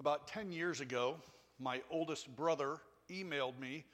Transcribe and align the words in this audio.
About 0.00 0.26
10 0.28 0.50
years 0.50 0.80
ago, 0.80 1.16
my 1.58 1.82
oldest 1.90 2.34
brother 2.34 2.78
emailed 3.10 3.58
me 3.58 3.84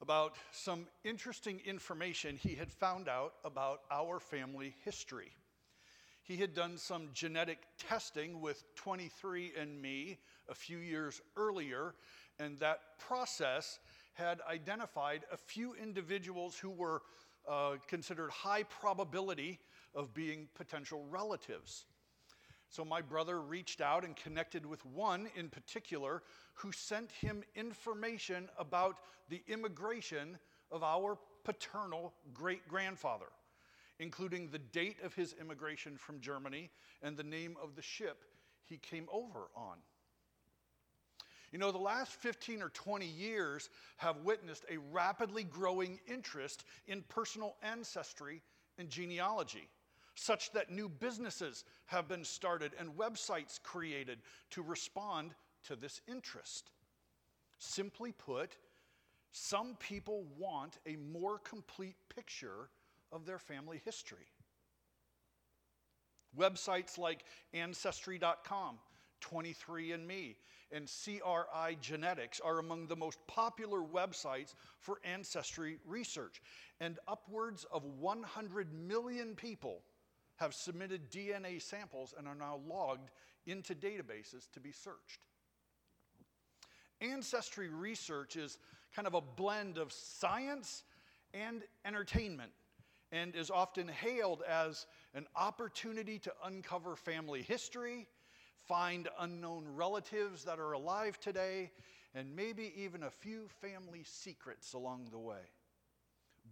about 0.00 0.36
some 0.52 0.86
interesting 1.04 1.60
information 1.66 2.38
he 2.38 2.54
had 2.54 2.72
found 2.72 3.10
out 3.10 3.34
about 3.44 3.82
our 3.90 4.18
family 4.18 4.74
history. 4.86 5.30
He 6.22 6.38
had 6.38 6.54
done 6.54 6.78
some 6.78 7.10
genetic 7.12 7.58
testing 7.76 8.40
with 8.40 8.64
23andMe 8.76 10.16
a 10.48 10.54
few 10.54 10.78
years 10.78 11.20
earlier, 11.36 11.94
and 12.38 12.58
that 12.60 12.80
process 12.98 13.80
had 14.14 14.40
identified 14.50 15.24
a 15.30 15.36
few 15.36 15.74
individuals 15.74 16.56
who 16.56 16.70
were 16.70 17.02
uh, 17.46 17.72
considered 17.86 18.30
high 18.30 18.62
probability 18.62 19.58
of 19.94 20.14
being 20.14 20.48
potential 20.54 21.04
relatives. 21.10 21.84
So 22.70 22.84
my 22.84 23.02
brother 23.02 23.40
reached 23.40 23.80
out 23.80 24.04
and 24.04 24.14
connected 24.14 24.64
with 24.64 24.86
one 24.86 25.28
in 25.34 25.48
particular 25.48 26.22
who 26.54 26.70
sent 26.70 27.10
him 27.10 27.42
information 27.56 28.48
about 28.56 28.98
the 29.28 29.42
immigration 29.48 30.38
of 30.70 30.84
our 30.84 31.18
paternal 31.42 32.14
great 32.32 32.66
grandfather, 32.68 33.26
including 33.98 34.48
the 34.48 34.60
date 34.60 34.98
of 35.02 35.14
his 35.14 35.34
immigration 35.40 35.96
from 35.96 36.20
Germany 36.20 36.70
and 37.02 37.16
the 37.16 37.24
name 37.24 37.56
of 37.60 37.74
the 37.74 37.82
ship 37.82 38.22
he 38.64 38.76
came 38.76 39.08
over 39.12 39.48
on. 39.56 39.78
You 41.50 41.58
know, 41.58 41.72
the 41.72 41.78
last 41.78 42.12
15 42.12 42.62
or 42.62 42.68
20 42.68 43.04
years 43.04 43.68
have 43.96 44.18
witnessed 44.18 44.64
a 44.70 44.78
rapidly 44.92 45.42
growing 45.42 45.98
interest 46.06 46.64
in 46.86 47.02
personal 47.08 47.56
ancestry 47.64 48.42
and 48.78 48.88
genealogy, 48.88 49.68
such 50.20 50.52
that 50.52 50.70
new 50.70 50.86
businesses 50.86 51.64
have 51.86 52.06
been 52.06 52.24
started 52.24 52.72
and 52.78 52.90
websites 52.90 53.60
created 53.62 54.18
to 54.50 54.62
respond 54.62 55.30
to 55.64 55.74
this 55.74 56.02
interest. 56.06 56.70
Simply 57.58 58.12
put, 58.12 58.54
some 59.32 59.76
people 59.80 60.26
want 60.36 60.76
a 60.86 60.96
more 60.96 61.38
complete 61.38 61.96
picture 62.14 62.68
of 63.10 63.24
their 63.24 63.38
family 63.38 63.80
history. 63.82 64.28
Websites 66.38 66.98
like 66.98 67.24
Ancestry.com, 67.54 68.78
23andMe, 69.22 70.34
and 70.70 70.86
CRI 71.02 71.78
Genetics 71.80 72.40
are 72.40 72.58
among 72.58 72.86
the 72.86 72.96
most 72.96 73.18
popular 73.26 73.80
websites 73.80 74.54
for 74.80 75.00
ancestry 75.02 75.78
research. 75.86 76.42
And 76.78 76.98
upwards 77.08 77.64
of 77.72 77.84
100 77.84 78.68
million 78.72 79.34
people 79.34 79.80
have 80.40 80.54
submitted 80.54 81.10
DNA 81.10 81.62
samples 81.62 82.14
and 82.16 82.26
are 82.26 82.34
now 82.34 82.60
logged 82.66 83.10
into 83.46 83.74
databases 83.74 84.50
to 84.52 84.60
be 84.60 84.72
searched. 84.72 85.20
Ancestry 87.00 87.68
research 87.68 88.36
is 88.36 88.58
kind 88.94 89.06
of 89.06 89.14
a 89.14 89.20
blend 89.20 89.78
of 89.78 89.92
science 89.92 90.82
and 91.32 91.62
entertainment 91.84 92.50
and 93.12 93.34
is 93.34 93.50
often 93.50 93.88
hailed 93.88 94.42
as 94.48 94.86
an 95.14 95.26
opportunity 95.36 96.18
to 96.18 96.32
uncover 96.44 96.96
family 96.96 97.42
history 97.42 98.06
find 98.66 99.08
unknown 99.18 99.66
relatives 99.74 100.44
that 100.44 100.60
are 100.60 100.72
alive 100.72 101.18
today, 101.18 101.72
and 102.14 102.34
maybe 102.34 102.72
even 102.76 103.02
a 103.02 103.10
few 103.10 103.48
family 103.60 104.02
secrets 104.04 104.74
along 104.74 105.08
the 105.10 105.18
way. 105.18 105.40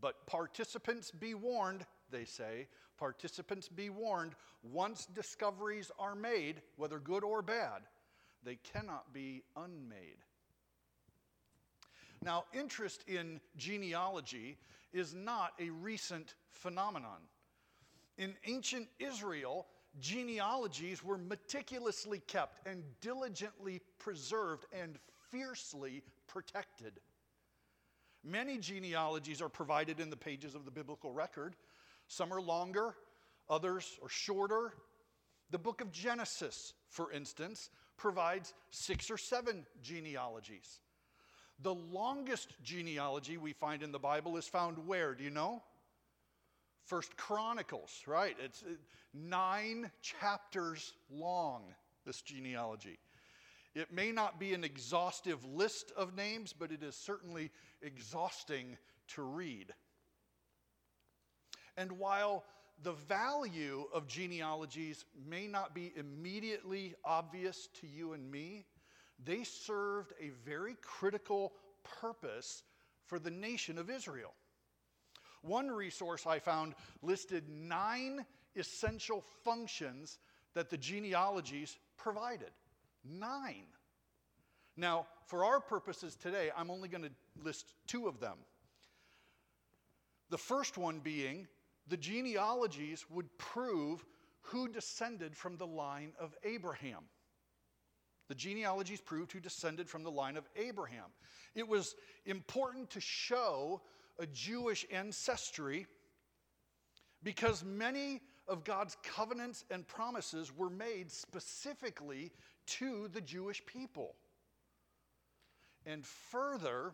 But 0.01 0.27
participants 0.27 1.11
be 1.13 1.35
warned, 1.35 1.87
they 2.11 2.25
say, 2.25 2.69
participants 2.99 3.69
be 3.69 3.91
warned, 3.91 4.35
once 4.63 5.07
discoveries 5.07 5.91
are 5.99 6.15
made, 6.15 6.63
whether 6.77 6.99
good 6.99 7.25
or 7.25 7.43
bad, 7.43 7.83
they 8.45 8.57
cannot 8.57 9.13
be 9.13 9.43
unmade. 9.57 10.19
Now, 12.23 12.45
interest 12.53 13.05
in 13.07 13.41
genealogy 13.57 14.59
is 14.93 15.15
not 15.15 15.53
a 15.61 15.71
recent 15.71 16.35
phenomenon. 16.51 17.21
In 18.17 18.35
ancient 18.47 18.89
Israel, 18.99 19.67
genealogies 20.01 21.05
were 21.05 21.19
meticulously 21.19 22.21
kept 22.27 22.67
and 22.67 22.83
diligently 23.01 23.81
preserved 23.99 24.67
and 24.73 24.99
fiercely 25.31 26.03
protected. 26.27 26.95
Many 28.25 28.59
genealogies 28.59 29.41
are 29.41 29.49
provided 29.49 30.01
in 30.01 30.11
the 30.11 30.17
pages 30.17 30.55
of 30.55 30.65
the 30.65 30.71
biblical 30.71 31.13
record. 31.13 31.55
Some 32.09 32.33
are 32.33 32.41
longer, 32.41 32.95
others 33.49 33.99
are 34.03 34.09
shorter. 34.09 34.73
The 35.51 35.59
book 35.59 35.81
of 35.81 35.93
Genesis, 35.93 36.75
for 36.89 37.13
instance, 37.13 37.71
provides 37.97 38.55
six 38.71 39.11
or 39.11 39.19
seven 39.19 39.67
genealogies. 39.83 40.81
The 41.61 41.75
longest 41.75 42.55
genealogy 42.63 43.37
we 43.37 43.53
find 43.53 43.83
in 43.83 43.93
the 43.93 43.99
Bible 43.99 44.37
is 44.37 44.47
found 44.47 44.87
where? 44.87 45.15
Do 45.15 45.25
you 45.25 45.31
know? 45.31 45.63
First 46.85 47.17
Chronicles, 47.17 48.03
right? 48.07 48.37
It's 48.43 48.63
uh, 48.63 48.75
nine 49.13 49.91
chapters 50.01 50.95
long, 51.11 51.75
this 52.07 52.23
genealogy. 52.23 52.99
It 53.75 53.93
may 53.93 54.13
not 54.13 54.41
be 54.41 54.55
an 54.55 54.65
exhaustive 54.65 55.45
list 55.45 55.93
of 55.97 56.17
names, 56.17 56.55
but 56.59 56.73
it 56.73 56.83
is 56.83 56.97
certainly 56.97 57.51
exhausting 57.83 58.79
to 59.09 59.23
read. 59.23 59.75
And 61.79 61.93
while 61.93 62.45
the 62.83 62.93
value 62.93 63.85
of 63.95 64.09
genealogies 64.09 65.05
may 65.29 65.47
not 65.47 65.75
be 65.75 65.93
immediately 65.97 66.97
obvious 67.05 67.69
to 67.81 67.87
you 67.87 68.15
and 68.15 68.29
me, 68.29 68.67
they 69.25 69.45
served 69.45 70.13
a 70.21 70.31
very 70.45 70.77
critical 70.83 71.53
purpose 72.01 72.65
for 73.07 73.21
the 73.21 73.31
nation 73.31 73.79
of 73.79 73.91
Israel. 73.91 74.35
One 75.43 75.69
resource 75.71 76.27
I 76.27 76.41
found 76.41 76.75
listed 77.01 77.49
nine 77.49 78.27
essential 78.57 79.25
functions 79.45 80.19
that 80.55 80.71
the 80.71 80.77
genealogies 80.77 81.79
provided. 81.97 82.51
Nine. 83.05 83.67
Now, 84.77 85.07
for 85.27 85.45
our 85.45 85.61
purposes 85.61 86.17
today, 86.17 86.51
I'm 86.57 86.73
only 86.73 86.89
going 86.89 87.05
to 87.05 87.13
list 87.45 87.75
two 87.87 88.09
of 88.09 88.19
them. 88.19 88.39
The 90.31 90.39
first 90.39 90.77
one 90.77 90.99
being 90.99 91.47
the 91.89 91.97
genealogies 91.97 93.05
would 93.11 93.37
prove 93.39 94.05
who 94.43 94.69
descended 94.69 95.37
from 95.37 95.57
the 95.57 95.67
line 95.67 96.13
of 96.19 96.35
Abraham. 96.45 97.05
The 98.29 98.35
genealogies 98.35 99.01
proved 99.01 99.33
who 99.33 99.41
descended 99.41 99.89
from 99.89 100.03
the 100.03 100.11
line 100.11 100.37
of 100.37 100.49
Abraham. 100.57 101.11
It 101.55 101.67
was 101.67 101.95
important 102.27 102.91
to 102.91 103.01
show 103.01 103.81
a 104.19 104.27
Jewish 104.27 104.87
ancestry 104.93 105.87
because 107.23 107.65
many 107.65 108.21
of 108.47 108.65
God's 108.65 108.97
covenants 109.03 109.65
and 109.71 109.87
promises 109.87 110.55
were 110.55 110.71
made 110.71 111.11
specifically 111.11 112.33
to 112.67 113.09
the 113.09 113.21
Jewish 113.21 113.65
people. 113.67 114.15
And 115.87 116.07
further, 116.07 116.93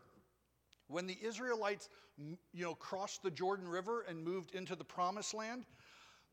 when 0.88 1.06
the 1.06 1.18
Israelites 1.22 1.88
you 2.18 2.64
know, 2.64 2.74
crossed 2.74 3.22
the 3.22 3.30
Jordan 3.30 3.68
River 3.68 4.04
and 4.08 4.22
moved 4.22 4.54
into 4.54 4.76
the 4.76 4.84
promised 4.84 5.34
land, 5.34 5.64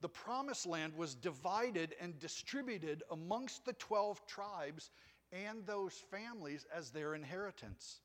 the 0.01 0.09
promised 0.09 0.66
land 0.66 0.94
was 0.95 1.16
divided 1.16 1.95
and 2.01 2.19
distributed 2.19 3.03
amongst 3.12 3.66
the 3.66 3.73
12 3.73 4.25
tribes 4.25 4.89
and 5.31 5.66
those 5.66 5.94
families 5.94 6.66
as 6.75 6.89
their 6.89 7.16
inheritance. 7.16 8.01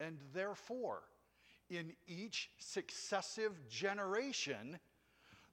And 0.00 0.18
therefore, 0.32 1.02
in 1.70 1.92
each 2.06 2.50
successive 2.58 3.68
generation, 3.68 4.78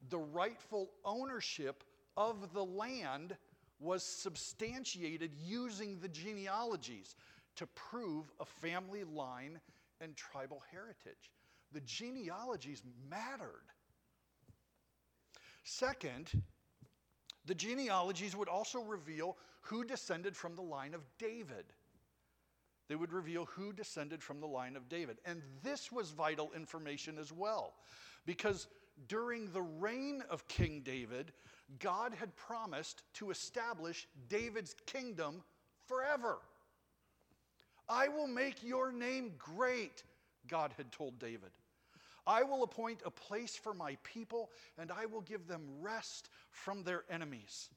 the 0.09 0.19
rightful 0.19 0.91
ownership 1.05 1.83
of 2.17 2.53
the 2.53 2.65
land 2.65 3.37
was 3.79 4.03
substantiated 4.03 5.31
using 5.33 5.99
the 5.99 6.09
genealogies 6.09 7.15
to 7.55 7.65
prove 7.67 8.31
a 8.39 8.45
family 8.45 9.03
line 9.03 9.59
and 10.01 10.15
tribal 10.15 10.61
heritage. 10.71 11.31
The 11.71 11.81
genealogies 11.81 12.83
mattered. 13.09 13.63
Second, 15.63 16.31
the 17.45 17.55
genealogies 17.55 18.35
would 18.35 18.49
also 18.49 18.81
reveal 18.81 19.37
who 19.61 19.83
descended 19.83 20.35
from 20.35 20.55
the 20.55 20.61
line 20.61 20.93
of 20.93 21.01
David. 21.17 21.65
They 22.87 22.95
would 22.95 23.13
reveal 23.13 23.45
who 23.45 23.71
descended 23.71 24.21
from 24.21 24.41
the 24.41 24.47
line 24.47 24.75
of 24.75 24.89
David. 24.89 25.17
And 25.25 25.41
this 25.63 25.91
was 25.91 26.11
vital 26.11 26.51
information 26.55 27.17
as 27.17 27.31
well, 27.31 27.75
because 28.25 28.67
during 29.07 29.51
the 29.51 29.61
reign 29.61 30.23
of 30.29 30.47
King 30.47 30.81
David, 30.83 31.31
God 31.79 32.13
had 32.13 32.35
promised 32.35 33.03
to 33.13 33.31
establish 33.31 34.07
David's 34.27 34.75
kingdom 34.85 35.41
forever. 35.87 36.39
I 37.91 38.07
will 38.07 38.27
make 38.27 38.63
your 38.63 38.93
name 38.93 39.33
great, 39.37 40.03
God 40.47 40.73
had 40.77 40.93
told 40.93 41.19
David. 41.19 41.51
I 42.25 42.41
will 42.43 42.63
appoint 42.63 43.01
a 43.05 43.11
place 43.11 43.57
for 43.57 43.73
my 43.73 43.97
people, 44.03 44.49
and 44.77 44.91
I 44.91 45.07
will 45.07 45.19
give 45.19 45.45
them 45.45 45.63
rest 45.81 46.29
from 46.51 46.83
their 46.83 47.03
enemies. 47.09 47.69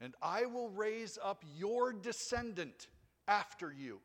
And 0.00 0.14
I 0.20 0.46
will 0.46 0.70
raise 0.70 1.18
up 1.22 1.44
your 1.56 1.92
descendant 1.92 2.88
after 3.28 3.72
you. 3.72 4.00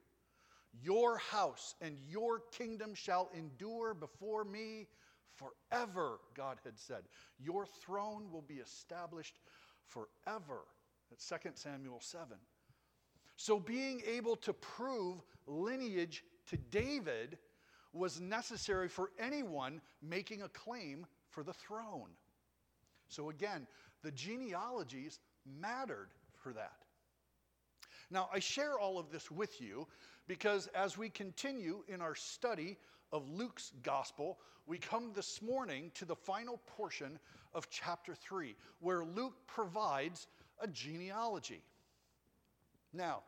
Your 0.84 1.18
house 1.18 1.74
and 1.82 1.98
your 2.08 2.42
kingdom 2.52 2.94
shall 2.94 3.32
endure 3.36 3.96
before 3.96 4.44
me 4.44 4.88
forever, 5.34 6.20
God 6.36 6.60
had 6.64 6.78
said. 6.78 7.06
Your 7.40 7.66
throne 7.66 8.32
will 8.32 8.44
be 8.44 8.56
established 8.56 9.40
forever. 9.88 10.62
That's 11.10 11.28
2 11.28 11.50
Samuel 11.56 12.02
7. 12.02 12.38
So, 13.42 13.58
being 13.58 14.02
able 14.06 14.36
to 14.36 14.52
prove 14.52 15.24
lineage 15.48 16.26
to 16.48 16.58
David 16.58 17.38
was 17.94 18.20
necessary 18.20 18.90
for 18.90 19.12
anyone 19.18 19.80
making 20.02 20.42
a 20.42 20.50
claim 20.50 21.06
for 21.30 21.42
the 21.42 21.54
throne. 21.54 22.10
So, 23.08 23.30
again, 23.30 23.66
the 24.04 24.12
genealogies 24.12 25.22
mattered 25.46 26.10
for 26.36 26.52
that. 26.52 26.80
Now, 28.12 28.28
I 28.34 28.40
share 28.40 28.78
all 28.78 29.00
of 29.00 29.10
this 29.10 29.32
with 29.32 29.62
you 29.62 29.88
because 30.28 30.68
as 30.76 30.98
we 30.98 31.08
continue 31.08 31.86
in 31.88 32.02
our 32.02 32.16
study 32.16 32.76
of 33.14 33.30
Luke's 33.30 33.72
gospel, 33.84 34.38
we 34.68 34.78
come 34.80 35.14
this 35.16 35.42
morning 35.42 35.92
to 35.94 36.04
the 36.04 36.14
final 36.14 36.60
portion 36.68 37.18
of 37.54 37.70
chapter 37.70 38.16
3, 38.16 38.54
where 38.82 39.06
Luke 39.06 39.38
provides 39.48 40.28
a 40.60 40.68
genealogy. 40.68 41.64
Now, 42.94 43.24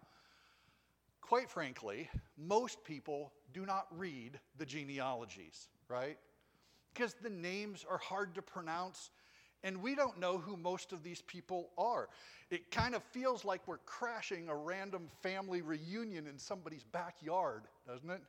quite 1.21 1.49
frankly, 1.49 2.09
most 2.37 2.83
people 2.83 3.31
do 3.53 3.65
not 3.65 3.87
read 3.91 4.39
the 4.57 4.65
genealogies, 4.65 5.69
right? 5.87 6.17
Because 6.93 7.15
the 7.21 7.29
names 7.29 7.85
are 7.89 7.97
hard 7.97 8.35
to 8.35 8.41
pronounce 8.41 9.11
and 9.63 9.81
we 9.81 9.95
don't 9.95 10.19
know 10.19 10.37
who 10.37 10.57
most 10.57 10.91
of 10.91 11.03
these 11.03 11.21
people 11.21 11.69
are. 11.77 12.09
It 12.49 12.71
kind 12.71 12.95
of 12.95 13.03
feels 13.03 13.45
like 13.45 13.67
we're 13.67 13.77
crashing 13.79 14.49
a 14.49 14.55
random 14.55 15.07
family 15.21 15.61
reunion 15.61 16.27
in 16.27 16.37
somebody's 16.37 16.83
backyard, 16.83 17.63
doesn't 17.87 18.09
it? 18.09 18.21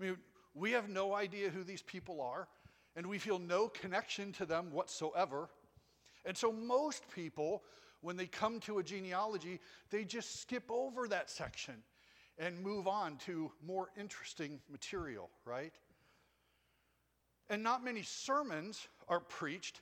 I 0.00 0.04
mean, 0.04 0.16
we 0.54 0.72
have 0.72 0.88
no 0.88 1.14
idea 1.14 1.50
who 1.50 1.64
these 1.64 1.82
people 1.82 2.20
are, 2.20 2.48
and 2.96 3.06
we 3.06 3.18
feel 3.18 3.38
no 3.38 3.68
connection 3.68 4.32
to 4.32 4.46
them 4.46 4.70
whatsoever. 4.72 5.48
And 6.24 6.36
so, 6.36 6.52
most 6.52 7.04
people, 7.14 7.62
when 8.02 8.16
they 8.16 8.26
come 8.26 8.60
to 8.60 8.78
a 8.78 8.82
genealogy, 8.82 9.60
they 9.90 10.04
just 10.04 10.40
skip 10.40 10.64
over 10.70 11.08
that 11.08 11.30
section 11.30 11.74
and 12.38 12.60
move 12.60 12.86
on 12.86 13.16
to 13.18 13.50
more 13.64 13.88
interesting 13.98 14.60
material, 14.70 15.30
right? 15.44 15.72
And 17.48 17.62
not 17.62 17.84
many 17.84 18.02
sermons 18.02 18.88
are 19.08 19.20
preached 19.20 19.80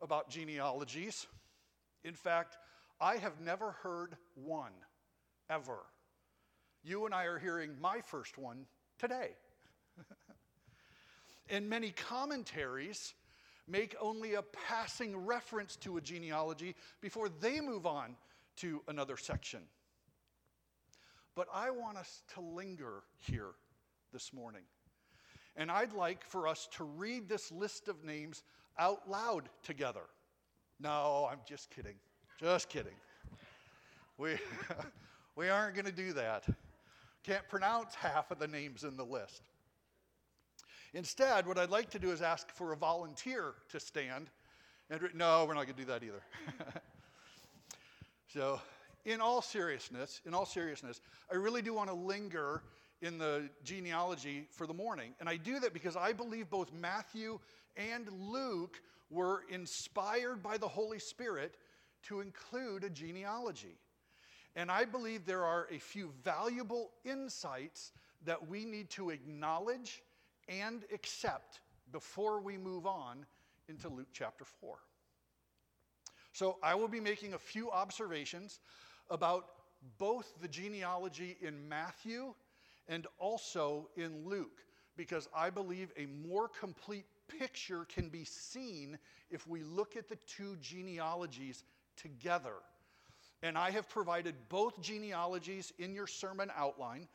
about 0.00 0.30
genealogies. 0.30 1.26
In 2.04 2.14
fact, 2.14 2.56
I 3.00 3.16
have 3.16 3.40
never 3.40 3.72
heard 3.82 4.16
one, 4.34 4.72
ever. 5.50 5.78
You 6.82 7.04
and 7.06 7.14
I 7.14 7.24
are 7.24 7.38
hearing 7.38 7.72
my 7.80 8.00
first 8.00 8.38
one 8.38 8.66
today. 8.98 9.30
and 11.50 11.68
many 11.68 11.90
commentaries 11.90 13.14
make 13.68 13.94
only 14.00 14.34
a 14.34 14.42
passing 14.42 15.16
reference 15.16 15.76
to 15.76 15.96
a 15.96 16.00
genealogy 16.00 16.74
before 17.00 17.28
they 17.28 17.60
move 17.60 17.86
on 17.86 18.16
to 18.56 18.82
another 18.88 19.16
section. 19.16 19.60
But 21.34 21.48
I 21.52 21.70
want 21.70 21.96
us 21.96 22.22
to 22.34 22.40
linger 22.40 23.02
here 23.18 23.52
this 24.12 24.32
morning. 24.32 24.62
And 25.56 25.70
I'd 25.70 25.92
like 25.92 26.24
for 26.24 26.48
us 26.48 26.68
to 26.72 26.84
read 26.84 27.28
this 27.28 27.50
list 27.52 27.88
of 27.88 28.04
names 28.04 28.42
out 28.78 29.08
loud 29.08 29.48
together. 29.62 30.04
No, 30.80 31.28
I'm 31.30 31.40
just 31.46 31.70
kidding. 31.70 31.94
Just 32.38 32.68
kidding. 32.68 32.94
We, 34.18 34.36
we 35.36 35.48
aren't 35.48 35.74
going 35.74 35.86
to 35.86 35.92
do 35.92 36.12
that. 36.14 36.44
Can't 37.22 37.48
pronounce 37.48 37.94
half 37.94 38.30
of 38.30 38.38
the 38.38 38.48
names 38.48 38.84
in 38.84 38.96
the 38.96 39.04
list. 39.04 39.42
Instead, 40.94 41.46
what 41.46 41.58
I'd 41.58 41.70
like 41.70 41.90
to 41.90 41.98
do 41.98 42.10
is 42.10 42.20
ask 42.20 42.50
for 42.52 42.72
a 42.72 42.76
volunteer 42.76 43.54
to 43.70 43.80
stand. 43.80 44.28
And 44.90 45.00
re- 45.00 45.08
no, 45.14 45.44
we're 45.46 45.54
not 45.54 45.64
going 45.64 45.76
to 45.76 45.82
do 45.82 45.86
that 45.86 46.02
either. 46.02 46.22
so, 48.28 48.60
in 49.04 49.20
all 49.20 49.40
seriousness, 49.40 50.20
in 50.26 50.34
all 50.34 50.44
seriousness, 50.44 51.00
I 51.30 51.36
really 51.36 51.62
do 51.62 51.72
want 51.72 51.88
to 51.88 51.94
linger 51.94 52.62
in 53.00 53.18
the 53.18 53.48
genealogy 53.64 54.46
for 54.50 54.66
the 54.66 54.74
morning. 54.74 55.14
And 55.18 55.28
I 55.28 55.36
do 55.36 55.58
that 55.60 55.72
because 55.72 55.96
I 55.96 56.12
believe 56.12 56.50
both 56.50 56.72
Matthew 56.72 57.38
and 57.76 58.08
Luke 58.12 58.80
were 59.10 59.42
inspired 59.48 60.42
by 60.42 60.56
the 60.56 60.68
Holy 60.68 60.98
Spirit 60.98 61.56
to 62.04 62.20
include 62.20 62.84
a 62.84 62.90
genealogy. 62.90 63.76
And 64.54 64.70
I 64.70 64.84
believe 64.84 65.24
there 65.24 65.44
are 65.44 65.66
a 65.70 65.78
few 65.78 66.12
valuable 66.22 66.90
insights 67.04 67.92
that 68.24 68.48
we 68.48 68.64
need 68.64 68.90
to 68.90 69.10
acknowledge 69.10 70.02
and 70.48 70.84
accept 70.92 71.60
before 71.90 72.40
we 72.40 72.56
move 72.56 72.86
on 72.86 73.26
into 73.68 73.88
Luke 73.88 74.08
chapter 74.12 74.44
4. 74.44 74.76
So 76.32 76.56
I 76.62 76.74
will 76.74 76.88
be 76.88 77.00
making 77.00 77.34
a 77.34 77.38
few 77.38 77.70
observations 77.70 78.60
about 79.10 79.46
both 79.98 80.32
the 80.40 80.48
genealogy 80.48 81.36
in 81.40 81.68
Matthew 81.68 82.34
and 82.88 83.06
also 83.18 83.88
in 83.96 84.26
Luke, 84.26 84.64
because 84.96 85.28
I 85.34 85.50
believe 85.50 85.90
a 85.96 86.06
more 86.06 86.48
complete 86.48 87.04
picture 87.38 87.84
can 87.84 88.08
be 88.08 88.24
seen 88.24 88.98
if 89.30 89.46
we 89.46 89.62
look 89.62 89.96
at 89.96 90.08
the 90.08 90.18
two 90.26 90.56
genealogies 90.60 91.64
together. 91.96 92.54
And 93.42 93.58
I 93.58 93.70
have 93.70 93.88
provided 93.88 94.34
both 94.48 94.80
genealogies 94.80 95.72
in 95.78 95.94
your 95.94 96.06
sermon 96.06 96.50
outline, 96.56 97.08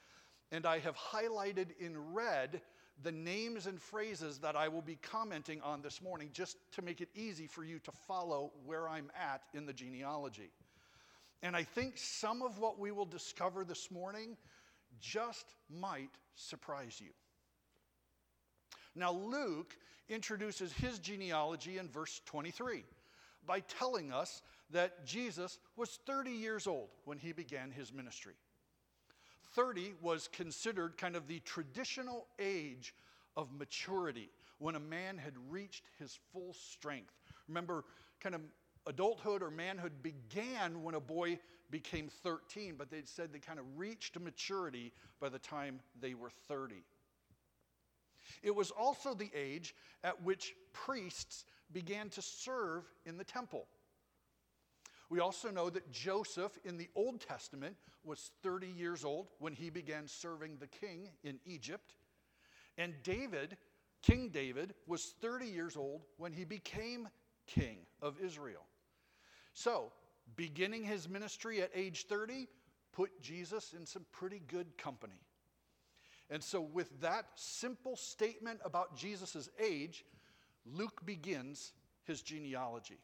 and 0.52 0.66
I 0.66 0.80
have 0.80 0.96
highlighted 0.96 1.68
in 1.80 2.14
red 2.14 2.62
the 3.04 3.12
names 3.12 3.68
and 3.68 3.80
phrases 3.80 4.40
that 4.40 4.56
I 4.56 4.68
will 4.68 4.82
be 4.82 4.96
commenting 4.96 5.62
on 5.62 5.82
this 5.82 6.02
morning 6.02 6.30
just 6.34 6.58
to 6.74 6.82
make 6.82 7.02
it 7.02 7.10
easy 7.16 7.48
for 7.48 7.64
you 7.64 7.80
to 7.80 7.92
follow 7.92 8.52
where 8.66 8.90
I'm 8.90 9.12
at 9.16 9.42
in 9.54 9.66
the 9.66 9.74
genealogy. 9.74 10.52
And 11.44 11.56
I 11.56 11.64
think 11.64 11.98
some 11.98 12.42
of 12.42 12.58
what 12.58 12.80
we 12.80 12.92
will 12.92 13.06
discover 13.06 13.64
this 13.64 13.92
morning 13.92 14.36
just 15.00 15.46
might 15.70 16.10
surprise 16.36 17.00
you. 17.00 17.12
Now, 18.96 19.12
Luke 19.12 19.78
introduces 20.10 20.74
his 20.74 20.98
genealogy 20.98 21.78
in 21.78 21.88
verse 21.88 22.22
23 22.26 22.84
by 23.46 23.60
telling 23.60 24.12
us 24.12 24.42
that 24.72 25.06
Jesus 25.06 25.60
was 25.76 26.00
30 26.08 26.32
years 26.32 26.66
old 26.66 26.90
when 27.06 27.20
he 27.20 27.32
began 27.32 27.70
his 27.72 27.94
ministry. 27.94 28.34
30 29.58 29.96
was 30.02 30.28
considered 30.28 30.98
kind 30.98 31.16
of 31.16 31.28
the 31.28 31.40
traditional 31.40 32.28
age 32.38 32.94
of 33.36 33.52
maturity 33.52 34.30
when 34.60 34.76
a 34.76 34.80
man 34.80 35.18
had 35.18 35.34
reached 35.50 35.86
his 35.98 36.20
full 36.32 36.54
strength. 36.54 37.16
Remember, 37.48 37.84
kind 38.20 38.36
of 38.36 38.42
adulthood 38.86 39.42
or 39.42 39.50
manhood 39.50 40.04
began 40.04 40.84
when 40.84 40.94
a 40.94 41.00
boy 41.00 41.40
became 41.72 42.08
13, 42.08 42.76
but 42.78 42.92
they 42.92 43.02
said 43.04 43.34
they 43.34 43.40
kind 43.40 43.58
of 43.58 43.66
reached 43.76 44.20
maturity 44.20 44.94
by 45.20 45.28
the 45.28 45.40
time 45.40 45.80
they 46.00 46.14
were 46.14 46.30
30. 46.48 46.76
It 48.44 48.54
was 48.54 48.70
also 48.70 49.16
the 49.16 49.32
age 49.34 49.74
at 50.04 50.22
which 50.24 50.54
priests 50.72 51.46
began 51.74 52.10
to 52.10 52.22
serve 52.22 52.84
in 53.08 53.18
the 53.18 53.24
temple. 53.24 53.66
We 55.10 55.20
also 55.20 55.50
know 55.50 55.70
that 55.70 55.92
Joseph 55.92 56.58
in 56.66 56.78
the 56.78 56.90
Old 56.96 57.22
Testament 57.22 57.76
was 58.04 58.32
30 58.44 58.68
years 58.68 59.06
old 59.06 59.28
when 59.40 59.54
he 59.54 59.70
began 59.70 60.08
serving 60.08 60.58
the 60.58 60.68
king 60.68 61.10
in 61.24 61.40
Egypt. 61.46 61.96
And 62.78 62.94
David, 63.04 63.58
King 64.02 64.30
David, 64.30 64.74
was 64.86 65.14
30 65.22 65.48
years 65.48 65.78
old 65.78 66.04
when 66.18 66.34
he 66.34 66.44
became 66.44 67.08
king 67.46 67.80
of 68.02 68.20
Israel. 68.20 68.66
So, 69.54 69.92
beginning 70.36 70.84
his 70.84 71.08
ministry 71.08 71.62
at 71.62 71.72
age 71.74 72.06
30 72.08 72.48
put 72.92 73.22
Jesus 73.22 73.74
in 73.74 73.86
some 73.86 74.06
pretty 74.12 74.42
good 74.48 74.78
company. 74.78 75.22
And 76.30 76.44
so, 76.44 76.60
with 76.62 77.00
that 77.02 77.26
simple 77.36 77.96
statement 77.96 78.60
about 78.66 78.98
Jesus' 78.98 79.50
age, 79.60 80.04
Luke 80.66 81.06
begins 81.06 81.72
his 82.04 82.22
genealogy. 82.22 83.00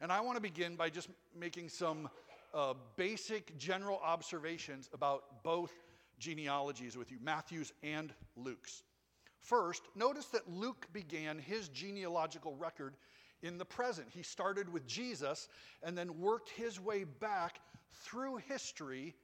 And 0.00 0.12
I 0.12 0.20
want 0.20 0.36
to 0.36 0.42
begin 0.42 0.76
by 0.76 0.90
just 0.90 1.08
making 1.38 1.70
some 1.70 2.08
uh, 2.52 2.74
basic 2.96 3.56
general 3.58 4.00
observations 4.04 4.90
about 4.92 5.42
both 5.42 5.72
genealogies 6.18 6.96
with 6.96 7.10
you 7.10 7.18
Matthew's 7.22 7.72
and 7.82 8.12
Luke's. 8.36 8.82
First, 9.40 9.82
notice 9.94 10.26
that 10.26 10.50
Luke 10.50 10.86
began 10.92 11.38
his 11.38 11.68
genealogical 11.68 12.56
record 12.56 12.96
in 13.42 13.58
the 13.58 13.64
present. 13.64 14.08
He 14.10 14.22
started 14.22 14.70
with 14.70 14.86
Jesus 14.86 15.48
and 15.82 15.96
then 15.96 16.18
worked 16.20 16.50
his 16.50 16.80
way 16.80 17.04
back 17.04 17.60
through 17.92 18.38
history 18.48 19.14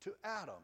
to 0.00 0.12
Adam. 0.24 0.62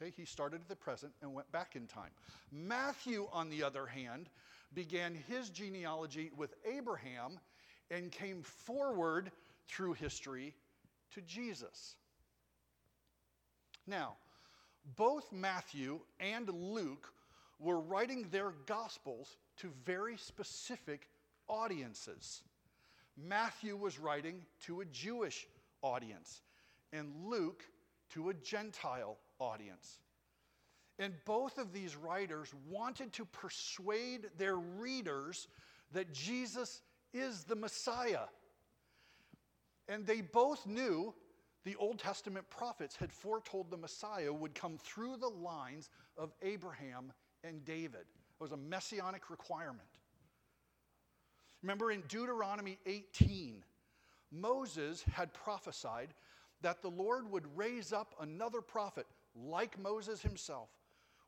Okay, 0.00 0.12
he 0.16 0.24
started 0.24 0.60
at 0.60 0.68
the 0.68 0.76
present 0.76 1.12
and 1.20 1.34
went 1.34 1.50
back 1.52 1.76
in 1.76 1.86
time. 1.86 2.10
Matthew, 2.50 3.28
on 3.32 3.50
the 3.50 3.62
other 3.62 3.86
hand, 3.86 4.28
began 4.74 5.14
his 5.28 5.50
genealogy 5.50 6.30
with 6.36 6.54
Abraham 6.64 7.38
and 7.92 8.10
came 8.10 8.42
forward 8.42 9.30
through 9.68 9.92
history 9.92 10.54
to 11.14 11.20
Jesus. 11.20 11.94
Now, 13.86 14.14
both 14.96 15.30
Matthew 15.30 16.00
and 16.18 16.48
Luke 16.48 17.12
were 17.60 17.78
writing 17.78 18.26
their 18.30 18.52
gospels 18.66 19.36
to 19.58 19.70
very 19.84 20.16
specific 20.16 21.08
audiences. 21.48 22.42
Matthew 23.16 23.76
was 23.76 24.00
writing 24.00 24.40
to 24.62 24.80
a 24.80 24.86
Jewish 24.86 25.46
audience, 25.82 26.40
and 26.92 27.12
Luke 27.26 27.62
to 28.14 28.30
a 28.30 28.34
Gentile 28.34 29.18
audience. 29.38 29.98
And 30.98 31.14
both 31.24 31.58
of 31.58 31.72
these 31.72 31.96
writers 31.96 32.52
wanted 32.68 33.12
to 33.14 33.24
persuade 33.26 34.30
their 34.38 34.56
readers 34.56 35.48
that 35.92 36.12
Jesus 36.12 36.80
is 37.12 37.44
the 37.44 37.56
Messiah. 37.56 38.26
And 39.88 40.06
they 40.06 40.20
both 40.20 40.66
knew 40.66 41.14
the 41.64 41.76
Old 41.76 41.98
Testament 41.98 42.48
prophets 42.50 42.96
had 42.96 43.12
foretold 43.12 43.70
the 43.70 43.76
Messiah 43.76 44.32
would 44.32 44.54
come 44.54 44.78
through 44.78 45.16
the 45.16 45.28
lines 45.28 45.90
of 46.16 46.32
Abraham 46.42 47.12
and 47.44 47.64
David. 47.64 48.00
It 48.00 48.40
was 48.40 48.52
a 48.52 48.56
messianic 48.56 49.30
requirement. 49.30 49.80
Remember 51.62 51.92
in 51.92 52.02
Deuteronomy 52.08 52.78
18, 52.86 53.62
Moses 54.32 55.04
had 55.12 55.32
prophesied 55.32 56.08
that 56.62 56.82
the 56.82 56.90
Lord 56.90 57.30
would 57.30 57.44
raise 57.56 57.92
up 57.92 58.14
another 58.20 58.60
prophet 58.60 59.06
like 59.34 59.78
Moses 59.78 60.20
himself, 60.22 60.68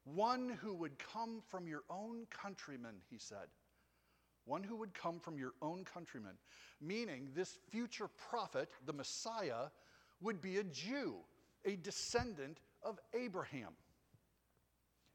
one 0.04 0.58
who 0.60 0.74
would 0.74 0.98
come 0.98 1.40
from 1.48 1.68
your 1.68 1.82
own 1.88 2.26
countrymen, 2.30 2.96
he 3.10 3.18
said. 3.18 3.46
One 4.46 4.62
who 4.62 4.76
would 4.76 4.94
come 4.94 5.18
from 5.18 5.38
your 5.38 5.52
own 5.62 5.84
countrymen. 5.84 6.32
Meaning, 6.80 7.28
this 7.34 7.58
future 7.70 8.08
prophet, 8.28 8.68
the 8.86 8.92
Messiah, 8.92 9.68
would 10.20 10.40
be 10.40 10.58
a 10.58 10.64
Jew, 10.64 11.16
a 11.64 11.76
descendant 11.76 12.58
of 12.82 12.98
Abraham. 13.14 13.72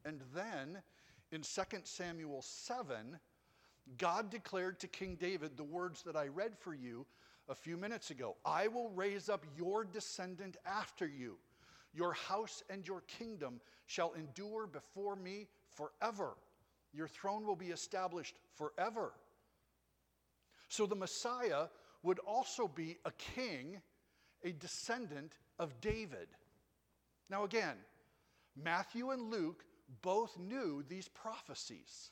And 0.04 0.20
then 0.34 0.82
in 1.32 1.42
2 1.42 1.62
Samuel 1.84 2.42
7, 2.42 3.18
God 3.98 4.30
declared 4.30 4.80
to 4.80 4.88
King 4.88 5.16
David 5.20 5.56
the 5.56 5.64
words 5.64 6.02
that 6.02 6.16
I 6.16 6.26
read 6.26 6.58
for 6.58 6.74
you 6.74 7.06
a 7.48 7.54
few 7.54 7.76
minutes 7.76 8.10
ago 8.10 8.36
I 8.44 8.68
will 8.68 8.90
raise 8.90 9.28
up 9.28 9.44
your 9.56 9.84
descendant 9.84 10.56
after 10.64 11.06
you. 11.06 11.36
Your 11.92 12.12
house 12.12 12.62
and 12.70 12.86
your 12.86 13.02
kingdom 13.02 13.60
shall 13.86 14.12
endure 14.12 14.66
before 14.66 15.16
me 15.16 15.48
forever. 15.68 16.36
Your 16.92 17.08
throne 17.08 17.46
will 17.46 17.56
be 17.56 17.68
established 17.68 18.36
forever. 18.54 19.12
So 20.68 20.86
the 20.86 20.96
Messiah 20.96 21.66
would 22.02 22.18
also 22.20 22.68
be 22.68 22.98
a 23.04 23.10
king 23.12 23.80
a 24.44 24.52
descendant 24.52 25.36
of 25.58 25.80
David. 25.80 26.28
Now, 27.28 27.44
again, 27.44 27.76
Matthew 28.56 29.10
and 29.10 29.30
Luke 29.30 29.64
both 30.02 30.38
knew 30.38 30.84
these 30.88 31.08
prophecies. 31.08 32.10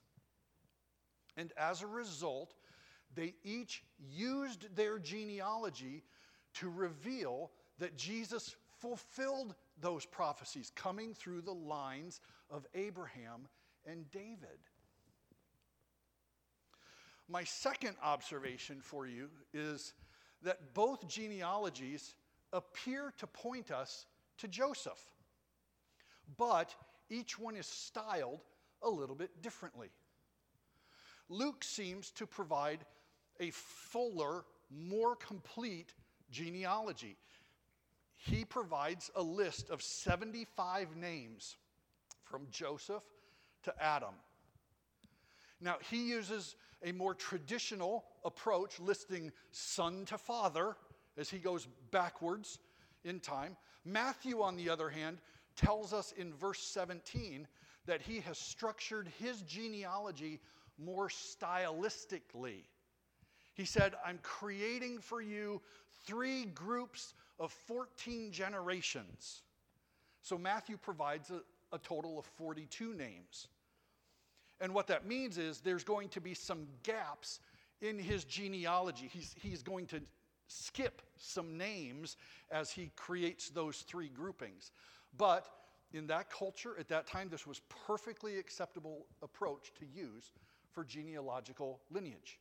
And 1.37 1.52
as 1.56 1.82
a 1.82 1.87
result, 1.87 2.54
they 3.14 3.35
each 3.44 3.82
used 3.99 4.75
their 4.76 4.99
genealogy 4.99 6.04
to 6.54 6.68
reveal 6.68 7.50
that 7.78 7.97
Jesus 7.97 8.56
fulfilled 8.78 9.54
those 9.80 10.04
prophecies 10.04 10.73
coming 10.75 11.14
through 11.14 11.42
the 11.42 11.54
lines 11.54 12.20
of 12.50 12.66
Abraham 12.75 13.49
and 13.87 14.11
David. 14.11 14.58
My 17.28 17.44
second 17.44 17.97
observation 18.02 18.80
for 18.80 19.06
you 19.06 19.28
is 19.52 19.92
that 20.42 20.73
both 20.73 21.06
genealogies 21.08 22.14
appear 22.52 23.12
to 23.18 23.26
point 23.26 23.70
us 23.70 24.06
to 24.38 24.49
Joseph, 24.49 25.00
but 26.38 26.75
each 27.11 27.38
one 27.38 27.56
is 27.56 27.66
styled 27.66 28.40
a 28.82 28.88
little 28.88 29.14
bit 29.14 29.42
differently. 29.42 29.90
Luke 31.28 31.62
seems 31.62 32.11
to 32.12 32.26
provide 32.26 32.80
a 33.40 33.50
fuller, 33.50 34.44
more 34.70 35.14
complete 35.16 35.92
genealogy. 36.30 37.16
He 38.16 38.44
provides 38.44 39.11
a 39.14 39.23
list 39.23 39.68
of 39.70 39.82
75 39.82 40.97
names 40.97 41.56
from 42.25 42.47
Joseph 42.50 43.02
to 43.64 43.82
Adam. 43.82 44.14
Now, 45.61 45.76
he 45.90 46.08
uses 46.08 46.56
a 46.85 46.92
more 46.92 47.14
traditional 47.14 48.04
approach, 48.25 48.78
listing 48.78 49.32
son 49.50 50.04
to 50.06 50.18
father 50.18 50.76
as 51.16 51.28
he 51.28 51.38
goes 51.38 51.66
backwards 51.90 52.58
in 53.04 53.20
time. 53.20 53.56
Matthew, 53.85 54.42
on 54.42 54.56
the 54.56 54.70
other 54.70 54.88
hand, 54.88 55.18
tells 55.56 55.92
us 55.92 56.12
in 56.16 56.32
verse 56.32 56.61
17 56.61 57.47
that 57.87 58.02
he 58.02 58.20
has 58.20 58.38
structured 58.38 59.08
his 59.18 59.42
genealogy 59.42 60.40
more 60.78 61.08
stylistically. 61.08 62.64
He 63.54 63.64
said, 63.64 63.94
I'm 64.06 64.20
creating 64.23 65.00
for 65.00 65.20
you 65.20 65.61
three 66.04 66.44
groups 66.44 67.14
of 67.40 67.50
14 67.50 68.30
generations. 68.30 69.42
So 70.23 70.38
Matthew 70.38 70.76
provides 70.76 71.30
a, 71.30 71.40
a 71.75 71.78
total 71.78 72.18
of 72.18 72.25
42 72.25 72.94
names. 72.94 73.49
And 74.60 74.74
what 74.74 74.86
that 74.88 75.06
means 75.06 75.38
is 75.38 75.60
there's 75.60 75.84
going 75.84 76.08
to 76.10 76.20
be 76.20 76.34
some 76.34 76.66
gaps 76.82 77.40
in 77.80 77.98
his 77.98 78.24
genealogy. 78.24 79.08
He's, 79.12 79.34
he's 79.40 79.62
going 79.62 79.86
to 79.88 80.00
skip 80.48 81.02
some 81.16 81.56
names 81.56 82.16
as 82.50 82.70
he 82.70 82.90
creates 82.96 83.50
those 83.50 83.78
three 83.78 84.08
groupings. 84.08 84.72
But 85.16 85.46
in 85.92 86.06
that 86.08 86.30
culture, 86.30 86.74
at 86.78 86.88
that 86.88 87.06
time, 87.06 87.28
this 87.30 87.46
was 87.46 87.60
perfectly 87.86 88.38
acceptable 88.38 89.06
approach 89.22 89.72
to 89.78 89.86
use 89.86 90.32
for 90.72 90.84
genealogical 90.84 91.80
lineage. 91.90 92.38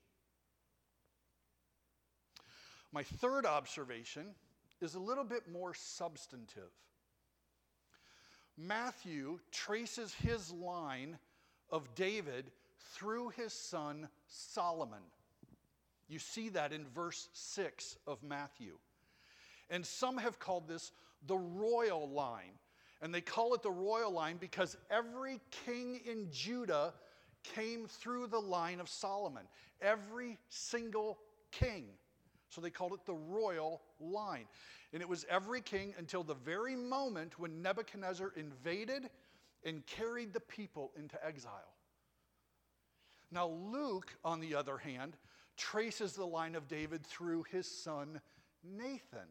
My 2.91 3.03
third 3.03 3.45
observation 3.45 4.36
is 4.81 4.95
a 4.95 5.00
little 5.00 5.24
bit 5.24 5.50
more 5.51 5.74
substantive. 5.74 6.71
Matthew 8.57 9.39
traces 9.51 10.13
his 10.15 10.51
line 10.51 11.17
of 11.69 11.93
David 11.95 12.51
through 12.93 13.29
his 13.29 13.53
son 13.53 14.07
Solomon. 14.27 15.03
You 16.07 16.19
see 16.19 16.50
that 16.50 16.71
in 16.71 16.86
verse 16.95 17.27
6 17.33 17.97
of 18.07 18.24
Matthew. 18.24 18.77
And 19.69 19.86
some 19.86 20.17
have 20.17 20.39
called 20.39 20.67
this 20.67 20.91
the 21.27 21.38
royal 21.38 22.09
line. 22.09 22.53
And 23.01 23.13
they 23.13 23.21
call 23.21 23.53
it 23.53 23.62
the 23.62 23.71
royal 23.71 24.12
line 24.12 24.38
because 24.38 24.77
every 24.89 25.39
king 25.65 26.01
in 26.09 26.27
Judah 26.31 26.93
came 27.43 27.88
through 27.88 28.27
the 28.27 28.39
line 28.39 28.79
of 28.79 28.89
Solomon. 28.89 29.43
Every 29.81 30.38
single 30.50 31.19
king. 31.51 31.86
So 32.50 32.62
they 32.62 32.69
called 32.69 32.93
it 32.93 33.05
the 33.05 33.13
royal 33.13 33.81
line. 34.00 34.45
And 34.93 35.01
it 35.01 35.09
was 35.09 35.25
every 35.29 35.62
king 35.62 35.93
until 35.97 36.24
the 36.24 36.33
very 36.33 36.75
moment 36.75 37.38
when 37.38 37.62
Nebuchadnezzar 37.62 38.31
invaded 38.36 39.09
and 39.67 39.86
carried 39.86 40.33
the 40.33 40.39
people 40.39 40.91
into 40.97 41.24
exile. 41.24 41.75
Now, 43.29 43.47
Luke, 43.47 44.15
on 44.24 44.39
the 44.39 44.55
other 44.55 44.77
hand, 44.77 45.17
traces 45.57 46.13
the 46.13 46.25
line 46.25 46.55
of 46.55 46.67
David 46.67 47.05
through 47.05 47.43
his 47.51 47.69
son 47.69 48.21
Nathan. 48.63 49.27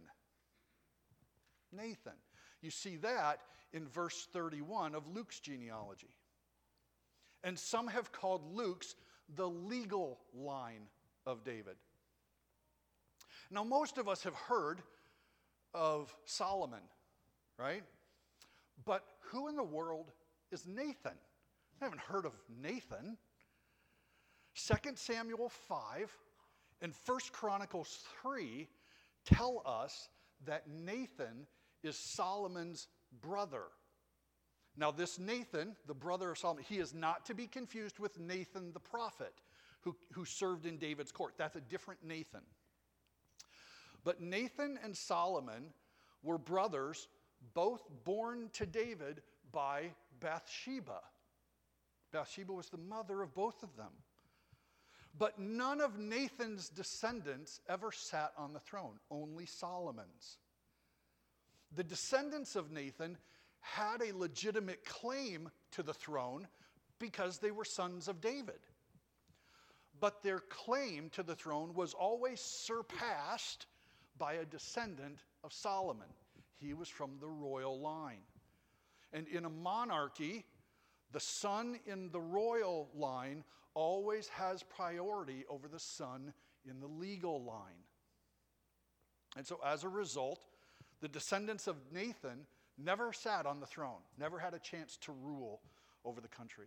Nathan. 1.73 2.13
You 2.61 2.71
see 2.71 2.97
that 2.97 3.41
in 3.73 3.89
verse 3.89 4.29
31 4.33 4.95
of 4.95 5.09
Luke's 5.09 5.41
genealogy. 5.41 6.15
And 7.43 7.59
some 7.59 7.89
have 7.89 8.13
called 8.13 8.55
Luke's 8.55 8.95
the 9.35 9.49
legal 9.49 10.19
line 10.35 10.89
of 11.27 11.45
David. 11.45 11.77
Now, 13.51 13.65
most 13.65 13.97
of 13.97 14.09
us 14.09 14.23
have 14.25 14.35
heard 14.35 14.83
of 15.73 16.15
Solomon, 16.25 16.83
right? 17.59 17.83
But 18.85 19.05
who 19.21 19.49
in 19.49 19.57
the 19.57 19.63
world 19.63 20.13
is 20.51 20.67
Nathan? 20.67 21.17
I 21.81 21.85
haven't 21.85 22.01
heard 22.01 22.25
of 22.25 22.33
Nathan. 22.63 23.17
2 24.55 24.75
Samuel 24.95 25.49
5 25.49 26.13
and 26.81 26.93
1 27.05 27.19
Chronicles 27.33 28.05
3 28.23 28.67
tell 29.25 29.63
us 29.67 30.09
that 30.47 30.69
Nathan 30.69 31.47
is 31.83 31.97
Solomon's 31.97 32.89
brother. 33.21 33.65
Now, 34.77 34.91
this 34.91 35.19
Nathan, 35.19 35.75
the 35.87 35.95
brother 35.95 36.31
of 36.31 36.39
Solomon, 36.39 36.65
he 36.69 36.79
is 36.79 36.95
not 36.95 37.25
to 37.27 37.35
be 37.35 37.47
confused 37.47 37.99
with 37.99 38.19
Nathan 38.21 38.73
the 38.73 38.81
prophet 38.81 39.33
who, 39.81 39.97
who 40.13 40.25
served 40.25 40.67
in 40.67 40.77
David's 40.79 41.13
court. 41.13 41.35
That's 41.39 41.57
a 41.57 41.61
different 41.61 42.01
Nathan. 42.05 42.43
But 44.05 44.21
Nathan 44.21 44.79
and 44.83 44.97
Solomon 44.97 45.73
were 46.23 46.39
brothers, 46.39 47.09
both 47.55 47.83
born 48.05 48.51
to 48.55 48.67
David 48.67 49.23
by 49.57 49.85
Bathsheba. 50.21 51.01
Bathsheba 52.13 52.53
was 52.53 52.69
the 52.69 52.77
mother 52.77 53.23
of 53.23 53.35
both 53.35 53.63
of 53.63 53.75
them. 53.75 53.93
But 55.19 55.39
none 55.39 55.81
of 55.81 55.99
Nathan's 55.99 56.69
descendants 56.69 57.63
ever 57.67 57.91
sat 57.91 58.33
on 58.37 58.53
the 58.53 58.61
throne, 58.61 58.99
only 59.11 59.47
Solomon's. 59.47 60.37
The 61.75 61.83
descendants 61.83 62.55
of 62.55 62.71
Nathan 62.71 63.17
had 63.61 64.03
a 64.03 64.15
legitimate 64.15 64.85
claim 64.85 65.49
to 65.73 65.83
the 65.83 65.95
throne 65.95 66.47
because 66.99 67.39
they 67.39 67.51
were 67.51 67.65
sons 67.65 68.09
of 68.09 68.21
David. 68.21 68.61
But 69.99 70.23
their 70.23 70.41
claim 70.41 71.09
to 71.15 71.23
the 71.23 71.35
throne 71.35 71.73
was 71.73 71.95
always 71.95 72.43
surpassed 72.43 73.65
by 74.19 74.35
a 74.35 74.45
descendant 74.45 75.21
of 75.43 75.55
Solomon. 75.55 76.09
He 76.59 76.75
was 76.75 76.91
from 76.91 77.13
the 77.21 77.29
royal 77.29 77.81
line. 77.81 78.21
And 79.17 79.27
in 79.29 79.47
a 79.47 79.51
monarchy, 79.51 80.45
the 81.13 81.21
son 81.21 81.81
in 81.87 82.11
the 82.11 82.21
royal 82.21 82.91
line 82.95 83.45
always 83.73 84.29
has 84.29 84.63
priority 84.63 85.47
over 85.49 85.69
the 85.69 85.81
son 85.81 86.35
in 86.69 86.81
the 86.81 86.87
legal 86.87 87.43
line. 87.43 87.83
And 89.35 89.47
so, 89.47 89.59
as 89.65 89.85
a 89.85 89.89
result, 89.89 90.45
the 91.01 91.09
descendants 91.09 91.67
of 91.67 91.77
Nathan 91.91 92.47
never 92.77 93.11
sat 93.15 93.47
on 93.47 93.59
the 93.59 93.67
throne, 93.67 94.03
never 94.19 94.39
had 94.39 94.53
a 94.53 94.59
chance 94.59 94.99
to 94.99 95.13
rule 95.13 95.63
over 96.05 96.21
the 96.21 96.29
country. 96.29 96.67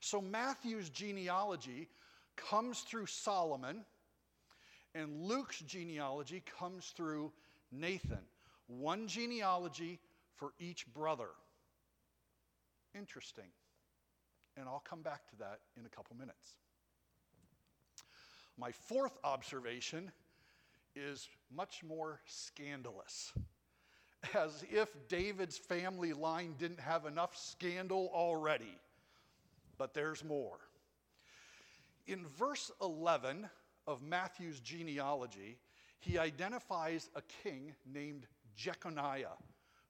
So, 0.00 0.22
Matthew's 0.22 0.88
genealogy 0.88 1.90
comes 2.36 2.80
through 2.80 3.06
Solomon, 3.06 3.84
and 4.94 5.24
Luke's 5.24 5.60
genealogy 5.60 6.42
comes 6.58 6.86
through 6.96 7.32
Nathan. 7.70 8.24
One 8.66 9.06
genealogy 9.08 10.00
for 10.36 10.52
each 10.58 10.86
brother. 10.92 11.30
Interesting. 12.94 13.50
And 14.56 14.68
I'll 14.68 14.84
come 14.88 15.02
back 15.02 15.28
to 15.30 15.36
that 15.36 15.60
in 15.78 15.84
a 15.84 15.88
couple 15.88 16.16
minutes. 16.16 16.56
My 18.58 18.72
fourth 18.72 19.18
observation 19.22 20.10
is 20.94 21.28
much 21.54 21.82
more 21.84 22.20
scandalous. 22.24 23.32
As 24.34 24.64
if 24.70 24.88
David's 25.08 25.58
family 25.58 26.12
line 26.12 26.54
didn't 26.58 26.80
have 26.80 27.04
enough 27.04 27.36
scandal 27.36 28.10
already. 28.14 28.78
But 29.78 29.92
there's 29.92 30.24
more. 30.24 30.58
In 32.06 32.24
verse 32.38 32.70
11 32.80 33.48
of 33.86 34.02
Matthew's 34.02 34.60
genealogy, 34.60 35.58
he 36.00 36.18
identifies 36.18 37.10
a 37.14 37.22
king 37.42 37.74
named 37.84 38.26
Jeconiah, 38.56 39.36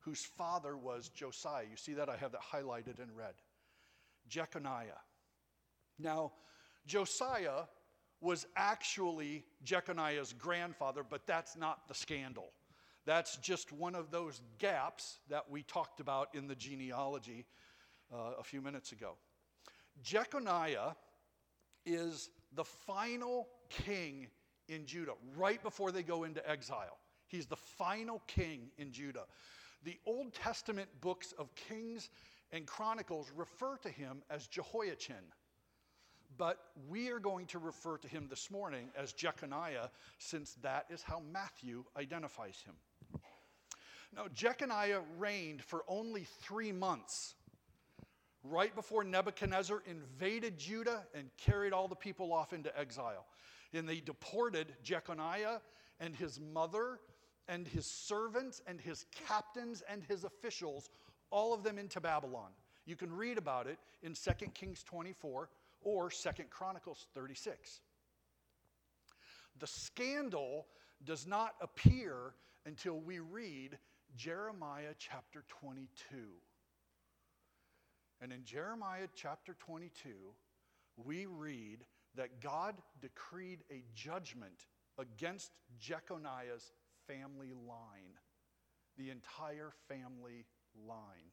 whose 0.06 0.24
father 0.24 0.76
was 0.76 1.08
Josiah. 1.08 1.64
You 1.68 1.76
see 1.76 1.92
that? 1.94 2.08
I 2.08 2.16
have 2.16 2.30
that 2.32 2.40
highlighted 2.40 3.00
in 3.00 3.12
red. 3.14 3.34
Jeconiah. 4.28 5.02
Now, 5.98 6.32
Josiah 6.86 7.64
was 8.20 8.46
actually 8.56 9.44
Jeconiah's 9.64 10.32
grandfather, 10.32 11.02
but 11.02 11.26
that's 11.26 11.56
not 11.56 11.88
the 11.88 11.94
scandal. 11.94 12.52
That's 13.04 13.36
just 13.38 13.72
one 13.72 13.96
of 13.96 14.12
those 14.12 14.40
gaps 14.58 15.18
that 15.28 15.50
we 15.50 15.64
talked 15.64 15.98
about 15.98 16.28
in 16.34 16.46
the 16.46 16.54
genealogy 16.54 17.44
uh, 18.12 18.34
a 18.38 18.44
few 18.44 18.62
minutes 18.62 18.92
ago. 18.92 19.14
Jeconiah 20.04 20.94
is 21.84 22.30
the 22.54 22.64
final 22.64 23.48
king 23.68 24.28
in 24.68 24.86
Judah, 24.86 25.14
right 25.36 25.62
before 25.62 25.90
they 25.90 26.02
go 26.02 26.22
into 26.24 26.48
exile. 26.48 26.98
He's 27.26 27.46
the 27.46 27.56
final 27.56 28.22
king 28.28 28.70
in 28.78 28.92
Judah. 28.92 29.24
The 29.86 29.98
Old 30.04 30.34
Testament 30.34 30.88
books 31.00 31.32
of 31.38 31.54
Kings 31.54 32.10
and 32.50 32.66
Chronicles 32.66 33.30
refer 33.36 33.76
to 33.78 33.88
him 33.88 34.20
as 34.28 34.48
Jehoiachin. 34.48 35.32
But 36.36 36.58
we 36.88 37.08
are 37.10 37.20
going 37.20 37.46
to 37.46 37.60
refer 37.60 37.96
to 37.98 38.08
him 38.08 38.26
this 38.28 38.50
morning 38.50 38.90
as 38.98 39.12
Jeconiah, 39.12 39.90
since 40.18 40.54
that 40.62 40.86
is 40.90 41.04
how 41.04 41.22
Matthew 41.32 41.84
identifies 41.96 42.60
him. 42.66 42.74
Now, 44.12 44.26
Jeconiah 44.34 45.02
reigned 45.18 45.62
for 45.62 45.84
only 45.86 46.26
three 46.42 46.72
months, 46.72 47.36
right 48.42 48.74
before 48.74 49.04
Nebuchadnezzar 49.04 49.84
invaded 49.86 50.58
Judah 50.58 51.06
and 51.14 51.30
carried 51.36 51.72
all 51.72 51.86
the 51.86 51.94
people 51.94 52.32
off 52.32 52.52
into 52.52 52.76
exile. 52.76 53.24
And 53.72 53.88
they 53.88 54.00
deported 54.00 54.74
Jeconiah 54.82 55.60
and 56.00 56.16
his 56.16 56.40
mother 56.40 56.98
and 57.48 57.66
his 57.66 57.86
servants 57.86 58.60
and 58.66 58.80
his 58.80 59.06
captains 59.26 59.82
and 59.88 60.02
his 60.02 60.24
officials, 60.24 60.90
all 61.30 61.54
of 61.54 61.62
them 61.62 61.78
into 61.78 62.00
Babylon. 62.00 62.50
You 62.86 62.96
can 62.96 63.12
read 63.12 63.38
about 63.38 63.66
it 63.66 63.78
in 64.02 64.14
2 64.14 64.46
Kings 64.54 64.82
24 64.82 65.48
or 65.82 66.10
2 66.10 66.30
Chronicles 66.50 67.06
36. 67.14 67.80
The 69.58 69.66
scandal 69.66 70.66
does 71.04 71.26
not 71.26 71.54
appear 71.60 72.34
until 72.64 73.00
we 73.00 73.18
read 73.18 73.78
Jeremiah 74.16 74.94
chapter 74.98 75.44
22. 75.48 75.88
And 78.20 78.32
in 78.32 78.44
Jeremiah 78.44 79.08
chapter 79.14 79.56
22, 79.58 80.10
we 81.04 81.26
read 81.26 81.84
that 82.16 82.40
God 82.40 82.74
decreed 83.00 83.60
a 83.70 83.82
judgment 83.94 84.66
against 84.98 85.52
Jeconiah's 85.78 86.72
family 87.06 87.52
line, 87.66 88.18
the 88.96 89.10
entire 89.10 89.70
family 89.88 90.46
line. 90.86 91.30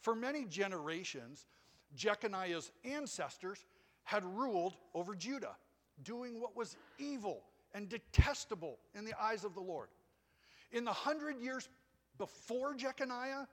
For 0.00 0.14
many 0.14 0.44
generations, 0.44 1.46
Jeconiah's 1.94 2.72
ancestors 2.84 3.64
had 4.04 4.24
ruled 4.24 4.74
over 4.94 5.14
Judah, 5.14 5.56
doing 6.02 6.40
what 6.40 6.56
was 6.56 6.76
evil 6.98 7.44
and 7.74 7.88
detestable 7.88 8.78
in 8.94 9.04
the 9.04 9.14
eyes 9.20 9.44
of 9.44 9.54
the 9.54 9.60
Lord. 9.60 9.88
In 10.72 10.84
the 10.84 10.92
hundred 10.92 11.38
years 11.40 11.68
before 12.18 12.74
Jeconiah, 12.74 13.46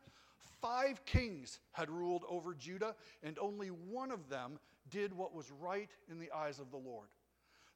five 0.62 1.04
kings 1.06 1.60
had 1.72 1.90
ruled 1.90 2.24
over 2.30 2.54
Judah, 2.54 2.96
and 3.24 3.38
only 3.40 3.68
one 3.68 4.12
of 4.12 4.30
them 4.30 4.60
did 4.90 5.14
what 5.14 5.36
was 5.36 5.52
right 5.52 5.90
in 6.10 6.20
the 6.20 6.32
eyes 6.32 6.60
of 6.60 6.72
the 6.72 6.78
Lord. 6.78 7.10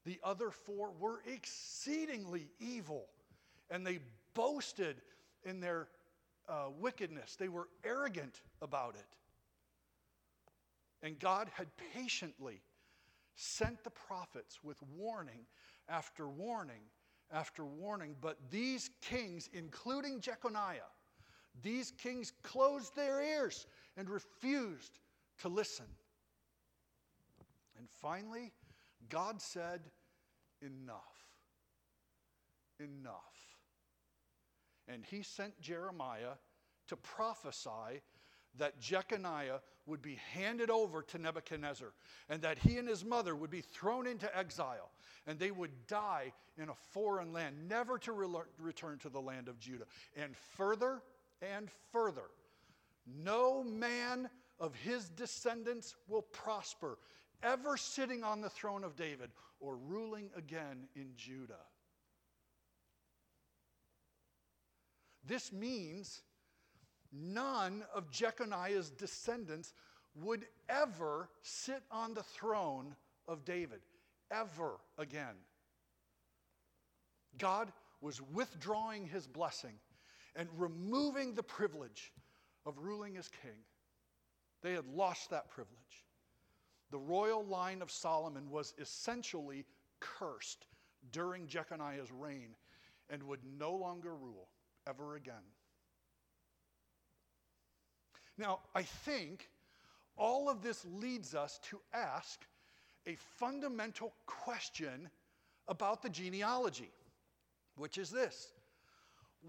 The 0.06 0.20
other 0.24 0.52
four 0.52 0.92
were 1.00 1.22
exceedingly 1.26 2.50
evil, 2.60 3.06
and 3.70 3.86
they 3.86 4.00
boasted 4.34 5.02
in 5.44 5.60
their 5.60 5.88
uh, 6.50 6.66
wickedness. 6.80 7.36
They 7.36 7.48
were 7.48 7.70
arrogant 7.84 8.42
about 8.62 8.96
it. 8.96 9.18
And 11.06 11.20
God 11.20 11.50
had 11.54 11.68
patiently 11.94 12.62
sent 13.36 13.84
the 13.84 13.90
prophets 13.90 14.60
with 14.64 14.78
warning 14.96 15.46
after 15.90 16.28
warning 16.28 16.82
after 17.34 17.66
warning. 17.66 18.16
But 18.22 18.38
these 18.52 18.90
kings, 19.02 19.50
including 19.54 20.22
Jeconiah, 20.22 20.92
these 21.62 21.92
kings 21.92 22.32
closed 22.44 22.96
their 22.96 23.22
ears 23.22 23.68
and 23.98 24.10
refused 24.10 25.00
to 25.40 25.50
listen. 25.50 25.86
And 27.78 27.88
finally, 28.02 28.52
God 29.10 29.42
said, 29.42 29.82
Enough. 30.62 31.02
Enough. 32.80 33.14
And 34.88 35.04
he 35.06 35.24
sent 35.24 35.60
Jeremiah 35.62 36.36
to 36.88 36.98
prophesy 36.98 38.02
that 38.58 38.80
Jeconiah 38.80 39.60
would 39.86 40.02
be 40.02 40.20
handed 40.34 40.70
over 40.70 41.02
to 41.02 41.18
Nebuchadnezzar 41.18 41.94
and 42.30 42.42
that 42.42 42.58
he 42.58 42.78
and 42.78 42.88
his 42.88 43.04
mother 43.04 43.36
would 43.36 43.50
be 43.50 43.62
thrown 43.62 44.08
into 44.08 44.38
exile 44.38 44.92
and 45.28 45.40
they 45.40 45.52
would 45.52 45.72
die 45.88 46.34
in 46.58 46.70
a 46.70 46.76
foreign 46.92 47.34
land, 47.34 47.56
never 47.68 47.98
to 48.00 48.12
re- 48.12 48.28
return 48.60 49.00
to 49.00 49.10
the 49.10 49.20
land 49.20 49.48
of 49.48 49.60
Judah. 49.60 49.86
And 50.16 50.36
further 50.56 51.02
and 51.42 51.70
further, 51.92 52.30
no 53.06 53.64
man 53.64 54.30
of 54.60 54.76
his 54.76 55.10
descendants 55.10 55.96
will 56.08 56.22
prosper, 56.22 56.98
ever 57.44 57.78
sitting 57.78 58.24
on 58.24 58.42
the 58.42 58.50
throne 58.50 58.84
of 58.84 58.96
David 58.96 59.30
or 59.60 59.76
ruling 59.76 60.30
again 60.36 60.88
in 60.96 61.12
Judah. 61.16 61.54
This 65.26 65.54
means 65.54 66.22
none 67.12 67.84
of 67.94 68.12
Jeconiah's 68.12 68.90
descendants 68.90 69.74
would 70.16 70.46
ever 70.70 71.30
sit 71.42 71.84
on 71.92 72.14
the 72.14 72.24
throne 72.24 72.96
of 73.28 73.46
David, 73.46 73.80
ever 74.32 74.80
again. 74.98 75.36
God 77.38 77.72
was 78.02 78.22
withdrawing 78.22 79.08
his 79.08 79.28
blessing 79.28 79.76
and 80.36 80.50
removing 80.58 81.34
the 81.34 81.44
privilege 81.44 82.12
of 82.66 82.78
ruling 82.78 83.18
as 83.18 83.30
king. 83.42 83.58
They 84.62 84.74
had 84.74 84.88
lost 84.88 85.30
that 85.30 85.50
privilege. 85.50 86.06
The 86.94 87.00
royal 87.00 87.44
line 87.44 87.82
of 87.82 87.90
Solomon 87.90 88.52
was 88.52 88.76
essentially 88.78 89.66
cursed 90.00 90.68
during 91.12 91.48
Jeconiah's 91.48 92.12
reign 92.12 92.50
and 93.10 93.24
would 93.24 93.40
no 93.58 93.74
longer 93.74 94.16
rule 94.16 94.48
ever 94.88 95.16
again. 95.16 95.42
Now, 98.38 98.60
I 98.76 98.84
think 98.84 99.50
all 100.18 100.48
of 100.48 100.62
this 100.62 100.86
leads 100.86 101.34
us 101.34 101.60
to 101.72 101.82
ask 101.96 102.46
a 103.08 103.16
fundamental 103.40 104.14
question 104.28 105.10
about 105.68 106.04
the 106.04 106.10
genealogy, 106.10 106.92
which 107.76 107.98
is 107.98 108.12
this 108.12 108.54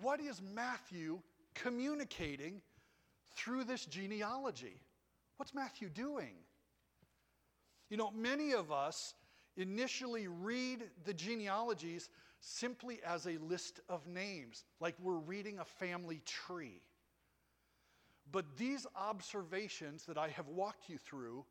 What 0.00 0.18
is 0.18 0.40
Matthew 0.40 1.20
communicating 1.52 2.62
through 3.36 3.64
this 3.64 3.84
genealogy. 3.84 4.80
What's 5.36 5.52
Matthew 5.52 5.90
doing? 5.90 6.36
You 7.90 7.96
know, 7.96 8.10
many 8.10 8.52
of 8.52 8.72
us 8.72 9.14
initially 9.56 10.26
read 10.26 10.84
the 11.04 11.14
genealogies 11.14 12.08
simply 12.40 13.00
as 13.06 13.26
a 13.26 13.38
list 13.38 13.80
of 13.88 14.06
names, 14.06 14.64
like 14.80 14.94
we're 15.00 15.14
reading 15.14 15.58
a 15.58 15.64
family 15.64 16.20
tree. 16.24 16.82
But 18.30 18.56
these 18.56 18.86
observations 18.96 20.04
that 20.06 20.18
I 20.18 20.28
have 20.28 20.48
walked 20.48 20.88
you 20.88 20.98
through 20.98 21.44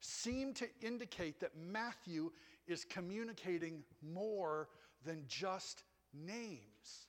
seem 0.00 0.52
to 0.54 0.66
indicate 0.82 1.40
that 1.40 1.56
Matthew 1.56 2.30
is 2.66 2.84
communicating 2.84 3.82
more 4.02 4.68
than 5.04 5.24
just 5.28 5.84
names. 6.12 7.08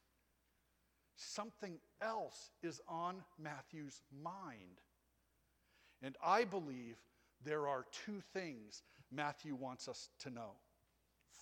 Something 1.15 1.79
else 2.01 2.51
is 2.61 2.79
on 2.87 3.23
Matthew's 3.39 4.01
mind. 4.23 4.81
And 6.03 6.15
I 6.23 6.43
believe 6.43 6.97
there 7.43 7.67
are 7.67 7.85
two 8.05 8.21
things 8.33 8.83
Matthew 9.11 9.55
wants 9.55 9.87
us 9.87 10.09
to 10.19 10.29
know. 10.29 10.51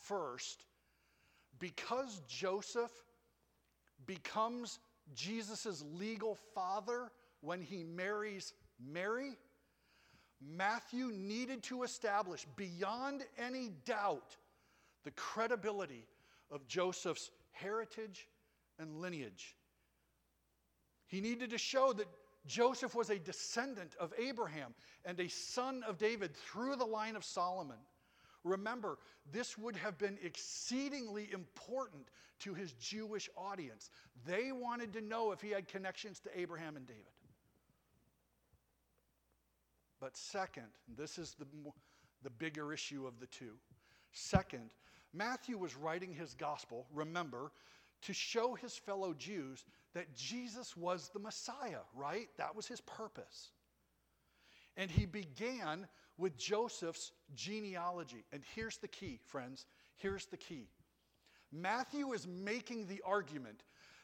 First, 0.03 0.65
because 1.59 2.21
Joseph 2.27 2.91
becomes 4.05 4.79
Jesus' 5.13 5.83
legal 5.93 6.37
father 6.53 7.11
when 7.41 7.61
he 7.61 7.83
marries 7.83 8.53
Mary, 8.83 9.37
Matthew 10.41 11.11
needed 11.13 11.63
to 11.63 11.83
establish 11.83 12.45
beyond 12.55 13.23
any 13.37 13.71
doubt 13.85 14.35
the 15.03 15.11
credibility 15.11 16.07
of 16.51 16.67
Joseph's 16.67 17.31
heritage 17.51 18.27
and 18.79 18.99
lineage. 18.99 19.55
He 21.07 21.21
needed 21.21 21.51
to 21.51 21.57
show 21.57 21.93
that 21.93 22.07
Joseph 22.45 22.93
was 22.93 23.09
a 23.09 23.17
descendant 23.17 23.95
of 23.99 24.13
Abraham 24.19 24.73
and 25.03 25.19
a 25.19 25.27
son 25.27 25.83
of 25.87 25.97
David 25.97 26.35
through 26.35 26.75
the 26.75 26.85
line 26.85 27.15
of 27.15 27.23
Solomon. 27.23 27.77
Remember, 28.43 28.99
this 29.31 29.57
would 29.57 29.75
have 29.75 29.97
been 29.97 30.17
exceedingly 30.23 31.29
important 31.33 32.07
to 32.39 32.53
his 32.53 32.73
Jewish 32.73 33.29
audience. 33.35 33.89
They 34.25 34.51
wanted 34.51 34.93
to 34.93 35.01
know 35.01 35.31
if 35.31 35.41
he 35.41 35.49
had 35.49 35.67
connections 35.67 36.19
to 36.21 36.39
Abraham 36.39 36.75
and 36.75 36.85
David. 36.85 37.03
But 39.99 40.15
second, 40.15 40.67
this 40.95 41.17
is 41.17 41.35
the, 41.39 41.47
the 42.21 42.29
bigger 42.29 42.71
issue 42.71 43.07
of 43.07 43.19
the 43.19 43.25
two. 43.27 43.53
Second, 44.11 44.69
Matthew 45.13 45.57
was 45.57 45.75
writing 45.75 46.13
his 46.13 46.33
gospel, 46.33 46.85
remember, 46.93 47.51
to 48.03 48.13
show 48.13 48.53
his 48.53 48.77
fellow 48.77 49.13
Jews 49.13 49.65
that 49.93 50.13
Jesus 50.15 50.75
was 50.75 51.09
the 51.13 51.19
Messiah, 51.19 51.81
right? 51.95 52.27
That 52.37 52.55
was 52.55 52.67
his 52.67 52.81
purpose. 52.81 53.51
And 54.77 54.91
he 54.91 55.05
began 55.05 55.87
with 56.17 56.37
Joseph's 56.37 57.11
genealogy. 57.33 58.25
And 58.31 58.43
here's 58.55 58.77
the 58.77 58.87
key, 58.87 59.19
friends. 59.25 59.65
Here's 59.95 60.25
the 60.25 60.37
key. 60.37 60.67
Matthew 61.51 62.13
is 62.13 62.27
making 62.27 62.87
the 62.87 63.01
argument 63.05 63.63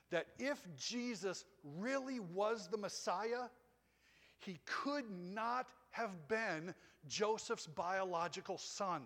that 0.09 0.27
if 0.39 0.61
Jesus 0.77 1.45
really 1.63 2.19
was 2.19 2.67
the 2.67 2.77
Messiah, 2.77 3.49
he 4.39 4.59
could 4.65 5.05
not 5.09 5.67
have 5.91 6.27
been 6.27 6.73
Joseph's 7.07 7.67
biological 7.67 8.57
son. 8.57 9.03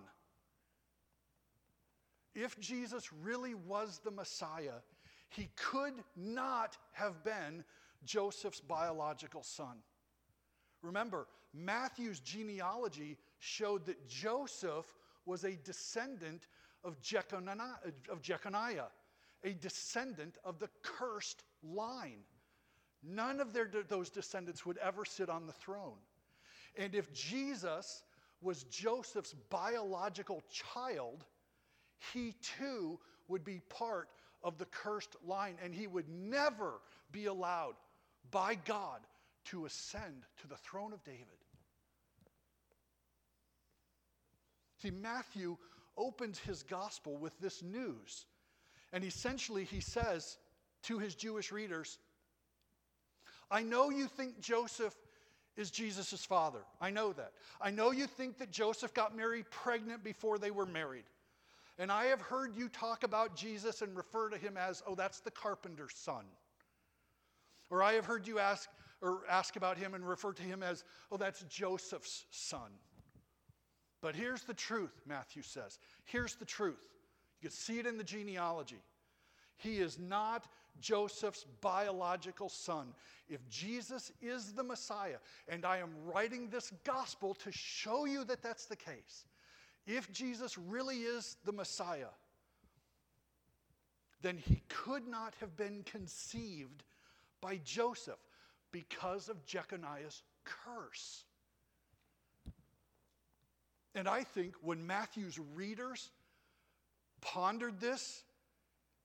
If 2.35 2.59
Jesus 2.59 3.11
really 3.23 3.55
was 3.55 4.01
the 4.03 4.11
Messiah, 4.11 4.81
he 5.29 5.49
could 5.55 6.03
not 6.15 6.77
have 6.91 7.23
been 7.23 7.63
Joseph's 8.03 8.59
biological 8.59 9.41
son. 9.41 9.77
Remember, 10.81 11.27
Matthew's 11.53 12.19
genealogy 12.19 13.17
showed 13.39 13.85
that 13.85 14.07
Joseph 14.07 14.85
was 15.25 15.45
a 15.45 15.55
descendant 15.63 16.47
of 16.83 17.01
Jeconiah, 17.01 18.89
a 19.43 19.53
descendant 19.53 20.37
of 20.43 20.59
the 20.59 20.69
cursed 20.83 21.43
line. 21.63 22.19
None 23.01 23.39
of 23.39 23.53
their, 23.53 23.69
those 23.87 24.09
descendants 24.09 24.65
would 24.65 24.77
ever 24.77 25.05
sit 25.05 25.29
on 25.29 25.47
the 25.47 25.53
throne. 25.53 25.97
And 26.75 26.93
if 26.93 27.13
Jesus 27.13 28.03
was 28.41 28.63
Joseph's 28.63 29.33
biological 29.49 30.43
child, 30.51 31.25
he 32.13 32.33
too 32.57 32.99
would 33.27 33.43
be 33.43 33.61
part 33.69 34.09
of 34.43 34.57
the 34.57 34.65
cursed 34.65 35.15
line, 35.25 35.55
and 35.63 35.73
he 35.73 35.87
would 35.87 36.07
never 36.09 36.81
be 37.11 37.25
allowed 37.25 37.73
by 38.31 38.55
God 38.55 38.99
to 39.45 39.65
ascend 39.65 40.23
to 40.41 40.47
the 40.47 40.57
throne 40.57 40.93
of 40.93 41.03
David. 41.03 41.25
See, 44.81 44.91
Matthew 44.91 45.57
opens 45.97 46.39
his 46.39 46.63
gospel 46.63 47.17
with 47.17 47.37
this 47.39 47.63
news. 47.63 48.25
And 48.93 49.03
essentially, 49.03 49.63
he 49.63 49.79
says 49.79 50.37
to 50.83 50.99
his 50.99 51.15
Jewish 51.15 51.51
readers, 51.51 51.97
I 53.49 53.61
know 53.61 53.89
you 53.89 54.07
think 54.07 54.39
Joseph 54.39 54.95
is 55.57 55.71
Jesus' 55.71 56.25
father. 56.25 56.59
I 56.81 56.89
know 56.91 57.13
that. 57.13 57.31
I 57.61 57.71
know 57.71 57.91
you 57.91 58.07
think 58.07 58.37
that 58.39 58.51
Joseph 58.51 58.93
got 58.93 59.15
Mary 59.15 59.43
pregnant 59.49 60.03
before 60.03 60.37
they 60.37 60.51
were 60.51 60.65
married. 60.65 61.05
And 61.77 61.91
I 61.91 62.05
have 62.05 62.21
heard 62.21 62.55
you 62.55 62.69
talk 62.69 63.03
about 63.03 63.35
Jesus 63.35 63.81
and 63.81 63.95
refer 63.95 64.29
to 64.29 64.37
him 64.37 64.57
as, 64.57 64.81
oh, 64.87 64.95
that's 64.95 65.19
the 65.19 65.31
carpenter's 65.31 65.95
son. 65.95 66.25
Or 67.69 67.83
I 67.83 67.93
have 67.93 68.05
heard 68.05 68.27
you 68.27 68.39
ask 68.39 68.69
or 69.01 69.23
ask 69.29 69.55
about 69.55 69.77
him 69.77 69.93
and 69.93 70.07
refer 70.07 70.31
to 70.33 70.41
him 70.41 70.63
as, 70.63 70.83
oh, 71.11 71.17
that's 71.17 71.43
Joseph's 71.43 72.25
son. 72.31 72.71
But 74.01 74.15
here's 74.15 74.43
the 74.43 74.53
truth, 74.53 75.01
Matthew 75.05 75.41
says. 75.41 75.79
Here's 76.05 76.35
the 76.35 76.45
truth. 76.45 76.87
You 77.41 77.49
can 77.49 77.55
see 77.55 77.79
it 77.79 77.85
in 77.85 77.97
the 77.97 78.03
genealogy. 78.03 78.81
He 79.57 79.77
is 79.77 79.99
not 79.99 80.47
Joseph's 80.79 81.45
biological 81.61 82.49
son. 82.49 82.93
If 83.27 83.47
Jesus 83.49 84.11
is 84.21 84.53
the 84.53 84.63
Messiah, 84.63 85.17
and 85.47 85.65
I 85.65 85.77
am 85.77 85.89
writing 86.05 86.49
this 86.49 86.71
gospel 86.83 87.33
to 87.35 87.51
show 87.51 88.05
you 88.05 88.23
that 88.25 88.41
that's 88.41 88.65
the 88.65 88.75
case, 88.75 89.25
if 89.85 90.11
Jesus 90.11 90.57
really 90.57 90.99
is 90.99 91.37
the 91.45 91.51
Messiah, 91.51 92.13
then 94.21 94.37
he 94.37 94.63
could 94.67 95.07
not 95.07 95.33
have 95.39 95.55
been 95.55 95.83
conceived 95.83 96.83
by 97.41 97.59
Joseph 97.63 98.19
because 98.71 99.29
of 99.29 99.45
Jeconiah's 99.45 100.23
curse. 100.43 101.25
And 103.93 104.07
I 104.07 104.23
think 104.23 104.55
when 104.61 104.85
Matthew's 104.85 105.39
readers 105.55 106.09
pondered 107.21 107.79
this 107.79 108.23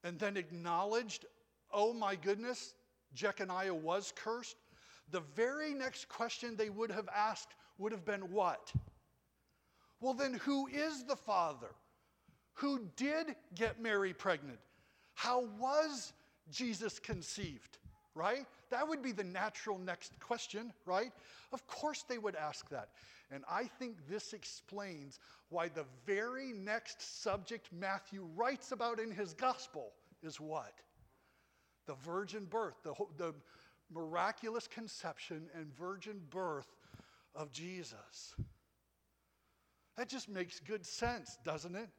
and 0.02 0.18
then 0.18 0.36
acknowledged, 0.36 1.26
oh 1.72 1.92
my 1.92 2.16
goodness, 2.16 2.74
Jeconiah 3.14 3.74
was 3.74 4.12
cursed, 4.16 4.56
the 5.10 5.20
very 5.34 5.74
next 5.74 6.08
question 6.08 6.56
they 6.56 6.70
would 6.70 6.90
have 6.90 7.08
asked 7.14 7.54
would 7.78 7.92
have 7.92 8.04
been 8.04 8.32
what? 8.32 8.72
Well, 10.00 10.14
then 10.14 10.34
who 10.34 10.66
is 10.66 11.04
the 11.04 11.16
father? 11.16 11.70
Who 12.54 12.80
did 12.96 13.36
get 13.54 13.80
Mary 13.80 14.12
pregnant? 14.12 14.58
How 15.14 15.44
was 15.58 16.12
Jesus 16.50 16.98
conceived? 16.98 17.78
Right? 18.14 18.46
That 18.70 18.88
would 18.88 19.02
be 19.02 19.12
the 19.12 19.24
natural 19.24 19.78
next 19.78 20.18
question, 20.18 20.72
right? 20.84 21.12
Of 21.52 21.66
course 21.66 22.04
they 22.08 22.18
would 22.18 22.34
ask 22.34 22.68
that. 22.70 22.88
And 23.30 23.44
I 23.48 23.64
think 23.64 23.96
this 24.08 24.32
explains 24.32 25.20
why 25.48 25.68
the 25.68 25.84
very 26.04 26.52
next 26.52 27.22
subject 27.22 27.68
Matthew 27.72 28.26
writes 28.34 28.72
about 28.72 28.98
in 28.98 29.10
his 29.10 29.34
gospel 29.34 29.92
is 30.22 30.40
what? 30.40 30.72
The 31.86 31.94
virgin 31.94 32.46
birth, 32.46 32.74
the, 32.82 32.94
the 33.16 33.34
miraculous 33.92 34.66
conception 34.66 35.48
and 35.54 35.72
virgin 35.74 36.20
birth 36.30 36.74
of 37.34 37.52
Jesus. 37.52 38.34
That 40.00 40.08
just 40.08 40.30
makes 40.30 40.60
good 40.60 40.86
sense, 40.86 41.36
doesn't 41.44 41.76
it? 41.76 41.90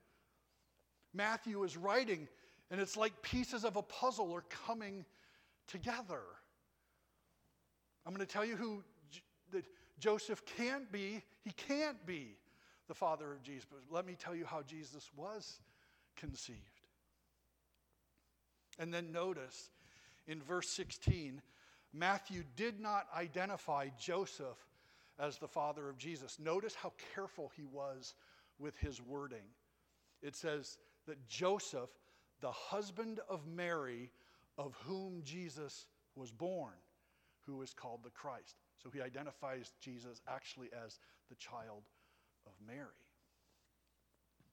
Matthew 1.13 1.61
is 1.61 1.77
writing, 1.77 2.27
and 2.71 2.81
it's 2.81 2.97
like 2.97 3.21
pieces 3.21 3.63
of 3.63 3.75
a 3.75 3.83
puzzle 3.83 4.33
are 4.33 4.43
coming 4.65 5.05
together. 5.67 6.23
I'm 8.03 8.11
going 8.11 8.25
to 8.25 8.33
tell 8.33 8.43
you 8.43 8.55
who 8.55 8.83
that 9.51 9.65
Joseph 9.99 10.43
can't 10.57 10.91
be. 10.91 11.21
He 11.43 11.51
can't 11.51 12.03
be 12.07 12.37
the 12.87 12.95
father 12.95 13.31
of 13.33 13.43
Jesus. 13.43 13.67
But 13.69 13.81
let 13.95 14.07
me 14.07 14.15
tell 14.17 14.33
you 14.33 14.45
how 14.45 14.63
Jesus 14.63 15.11
was 15.15 15.59
conceived. 16.17 16.57
And 18.79 18.91
then 18.91 19.11
notice 19.11 19.69
in 20.25 20.41
verse 20.41 20.69
16, 20.69 21.39
Matthew 21.93 22.45
did 22.55 22.79
not 22.79 23.05
identify 23.15 23.89
Joseph 23.99 24.57
as 25.21 25.37
the 25.37 25.47
father 25.47 25.87
of 25.87 25.97
Jesus. 25.97 26.39
Notice 26.39 26.73
how 26.73 26.91
careful 27.13 27.51
he 27.55 27.63
was 27.63 28.15
with 28.57 28.75
his 28.77 28.99
wording. 29.01 29.45
It 30.21 30.35
says 30.35 30.77
that 31.07 31.27
Joseph, 31.27 31.89
the 32.41 32.51
husband 32.51 33.19
of 33.29 33.45
Mary, 33.45 34.09
of 34.57 34.75
whom 34.83 35.21
Jesus 35.23 35.85
was 36.15 36.31
born, 36.31 36.73
who 37.45 37.61
is 37.61 37.73
called 37.73 38.01
the 38.03 38.09
Christ. 38.09 38.55
So 38.81 38.89
he 38.89 39.01
identifies 39.01 39.73
Jesus 39.79 40.21
actually 40.27 40.69
as 40.85 40.99
the 41.29 41.35
child 41.35 41.83
of 42.47 42.53
Mary. 42.65 42.87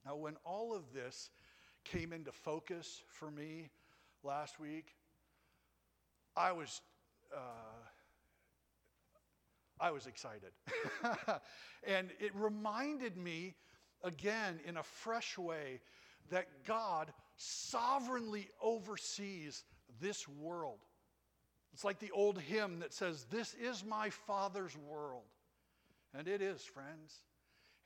Now, 0.05 0.17
when 0.17 0.37
all 0.45 0.75
of 0.75 0.93
this 0.93 1.31
came 1.85 2.13
into 2.13 2.31
focus 2.31 3.03
for 3.09 3.31
me 3.31 3.71
last 4.23 4.61
week, 4.61 4.95
I 6.37 6.53
was. 6.53 6.83
Uh, 7.35 7.39
I 9.81 9.91
was 9.91 10.07
excited. 10.07 10.53
and 11.87 12.11
it 12.19 12.35
reminded 12.35 13.17
me 13.17 13.55
again 14.03 14.61
in 14.67 14.77
a 14.77 14.83
fresh 14.83 15.39
way 15.39 15.81
that 16.31 16.47
God 16.67 17.13
sovereignly 17.37 18.49
oversees 18.63 19.65
this 20.01 20.29
world. 20.29 20.79
It's 21.73 21.85
like 21.85 21.99
the 21.99 22.11
old 22.11 22.41
hymn 22.41 22.81
that 22.81 22.93
says, 22.93 23.27
This 23.31 23.55
is 23.55 23.85
my 23.85 24.11
Father's 24.11 24.77
world. 24.77 25.25
And 26.15 26.27
it 26.27 26.43
is, 26.43 26.63
friends. 26.63 27.23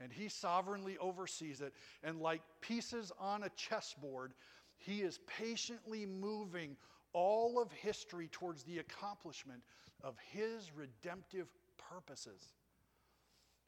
And 0.01 0.13
He 0.13 0.29
sovereignly 0.29 0.97
oversees 0.99 1.61
it. 1.61 1.75
And 2.03 2.21
like 2.21 2.43
pieces 2.61 3.13
on 3.19 3.43
a 3.43 3.51
chessboard, 3.51 4.33
He 4.77 5.03
is 5.03 5.21
patiently 5.27 6.07
moving 6.07 6.77
all 7.13 7.61
of 7.61 7.71
history 7.73 8.29
towards 8.33 8.63
the 8.63 8.79
accomplishment 8.79 9.61
of 10.03 10.17
His 10.31 10.73
redemptive 10.75 11.49
purposes. 11.93 12.53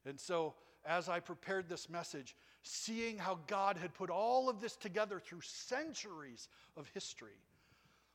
And 0.05 0.19
so, 0.19 0.53
as 0.85 1.09
I 1.09 1.19
prepared 1.19 1.67
this 1.67 1.89
message, 1.89 2.35
seeing 2.63 3.17
how 3.17 3.39
God 3.47 3.77
had 3.77 3.93
put 3.93 4.09
all 4.09 4.49
of 4.49 4.61
this 4.61 4.75
together 4.75 5.19
through 5.19 5.41
centuries 5.41 6.47
of 6.77 6.89
history, 6.93 7.39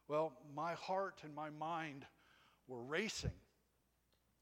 well, 0.09 0.33
my 0.55 0.75
heart 0.75 1.21
and 1.25 1.35
my 1.35 1.51
mind 1.51 2.05
were 2.69 2.83
racing, 2.83 3.31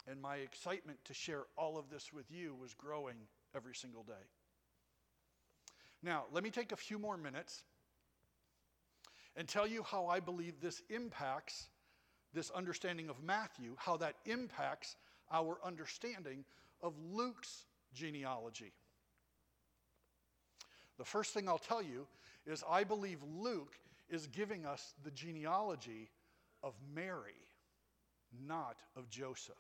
and 0.07 0.21
my 0.21 0.37
excitement 0.37 0.99
to 1.05 1.15
share 1.15 1.45
all 1.57 1.79
of 1.79 1.91
this 1.91 2.13
with 2.13 2.31
you 2.31 2.55
was 2.55 2.75
growing 2.75 3.17
every 3.55 3.75
single 3.75 4.03
day. 4.03 4.13
Now, 6.03 6.25
let 6.33 6.45
me 6.45 6.51
take 6.51 6.73
a 6.73 6.77
few 6.77 6.99
more 6.99 7.17
minutes 7.17 7.65
and 9.37 9.49
tell 9.49 9.67
you 9.67 9.83
how 9.83 10.07
I 10.07 10.21
believe 10.21 10.61
this 10.61 10.83
impacts 10.91 11.69
this 12.35 12.51
understanding 12.51 13.09
of 13.09 13.23
Matthew, 13.23 13.75
how 13.79 13.97
that 13.99 14.17
impacts 14.27 14.97
our 15.33 15.59
understanding 15.65 16.45
of 16.83 16.95
Luke's 17.13 17.65
genealogy. 17.95 18.73
The 20.99 21.05
first 21.05 21.33
thing 21.33 21.49
I'll 21.49 21.59
tell 21.59 21.83
you 21.83 22.07
is 22.47 22.65
I 22.69 22.85
believe 22.85 23.19
Luke 23.23 23.79
is 24.09 24.27
giving 24.27 24.67
us 24.67 24.95
the 25.05 25.11
genealogy 25.11 26.11
of 26.63 26.75
Mary, 26.95 27.33
not 28.47 28.77
of 28.97 29.09
Joseph. 29.09 29.55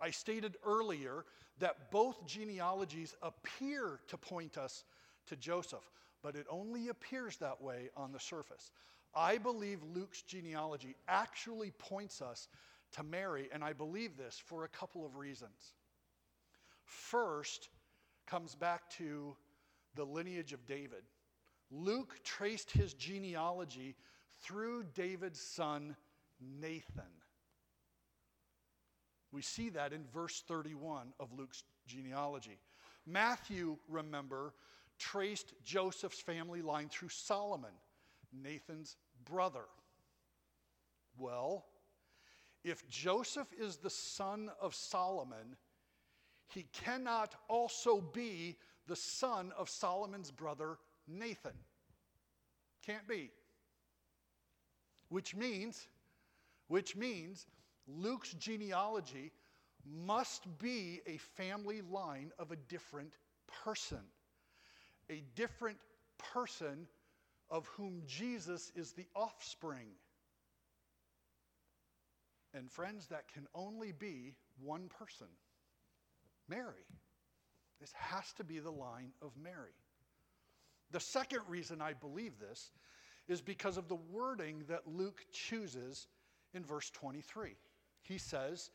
I 0.00 0.10
stated 0.10 0.56
earlier 0.64 1.24
that 1.58 1.90
both 1.90 2.26
genealogies 2.26 3.14
appear 3.22 4.00
to 4.08 4.16
point 4.16 4.58
us 4.58 4.84
to 5.26 5.36
Joseph, 5.36 5.90
but 6.22 6.36
it 6.36 6.46
only 6.50 6.88
appears 6.88 7.36
that 7.38 7.60
way 7.60 7.90
on 7.96 8.12
the 8.12 8.20
surface. 8.20 8.70
I 9.14 9.38
believe 9.38 9.80
Luke's 9.94 10.22
genealogy 10.22 10.94
actually 11.08 11.72
points 11.78 12.22
us 12.22 12.48
to 12.92 13.02
Mary, 13.02 13.48
and 13.52 13.62
I 13.62 13.72
believe 13.72 14.16
this 14.16 14.40
for 14.44 14.64
a 14.64 14.68
couple 14.68 15.04
of 15.04 15.16
reasons. 15.16 15.74
First, 16.84 17.68
comes 18.26 18.54
back 18.54 18.88
to 18.90 19.36
the 19.94 20.04
lineage 20.04 20.52
of 20.52 20.66
David. 20.66 21.02
Luke 21.70 22.20
traced 22.24 22.70
his 22.70 22.94
genealogy 22.94 23.94
through 24.40 24.84
David's 24.94 25.40
son 25.40 25.96
Nathan. 26.40 27.04
We 29.32 29.42
see 29.42 29.68
that 29.70 29.92
in 29.92 30.04
verse 30.12 30.42
31 30.46 31.12
of 31.20 31.32
Luke's 31.32 31.64
genealogy. 31.86 32.58
Matthew, 33.06 33.76
remember, 33.88 34.54
traced 34.98 35.52
Joseph's 35.64 36.20
family 36.20 36.62
line 36.62 36.88
through 36.88 37.10
Solomon, 37.10 37.72
Nathan's 38.32 38.96
brother. 39.24 39.64
Well, 41.18 41.66
if 42.64 42.88
Joseph 42.88 43.48
is 43.58 43.76
the 43.76 43.90
son 43.90 44.50
of 44.60 44.74
Solomon, 44.74 45.56
he 46.48 46.66
cannot 46.72 47.34
also 47.48 48.00
be 48.00 48.56
the 48.86 48.96
son 48.96 49.52
of 49.56 49.68
Solomon's 49.68 50.30
brother 50.30 50.78
Nathan. 51.06 51.52
Can't 52.84 53.06
be. 53.06 53.30
Which 55.08 55.34
means, 55.34 55.86
which 56.68 56.96
means 56.96 57.46
Luke's 57.86 58.32
genealogy 58.34 59.32
must 60.06 60.46
be 60.58 61.00
a 61.06 61.16
family 61.16 61.80
line 61.82 62.32
of 62.38 62.50
a 62.50 62.56
different 62.56 63.14
person. 63.64 64.00
A 65.10 65.22
different 65.34 65.78
person 66.18 66.86
of 67.50 67.66
whom 67.68 68.02
Jesus 68.06 68.72
is 68.74 68.92
the 68.92 69.06
offspring. 69.14 69.88
And 72.58 72.68
friends, 72.68 73.06
that 73.06 73.32
can 73.32 73.46
only 73.54 73.92
be 73.92 74.34
one 74.60 74.88
person 74.88 75.28
Mary. 76.48 76.86
This 77.80 77.92
has 77.92 78.32
to 78.32 78.42
be 78.42 78.58
the 78.58 78.72
line 78.72 79.12
of 79.22 79.30
Mary. 79.40 79.76
The 80.90 80.98
second 80.98 81.42
reason 81.46 81.80
I 81.80 81.92
believe 81.92 82.32
this 82.40 82.72
is 83.28 83.40
because 83.40 83.76
of 83.76 83.86
the 83.86 83.98
wording 84.10 84.64
that 84.68 84.88
Luke 84.88 85.24
chooses 85.30 86.08
in 86.52 86.64
verse 86.64 86.90
23. 86.90 87.54
He 88.02 88.18
says, 88.18 88.70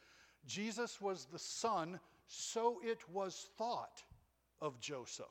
Jesus 0.46 1.02
was 1.02 1.26
the 1.26 1.40
son, 1.40 2.00
so 2.28 2.80
it 2.84 3.00
was 3.12 3.50
thought 3.58 4.02
of 4.62 4.80
Joseph. 4.80 5.26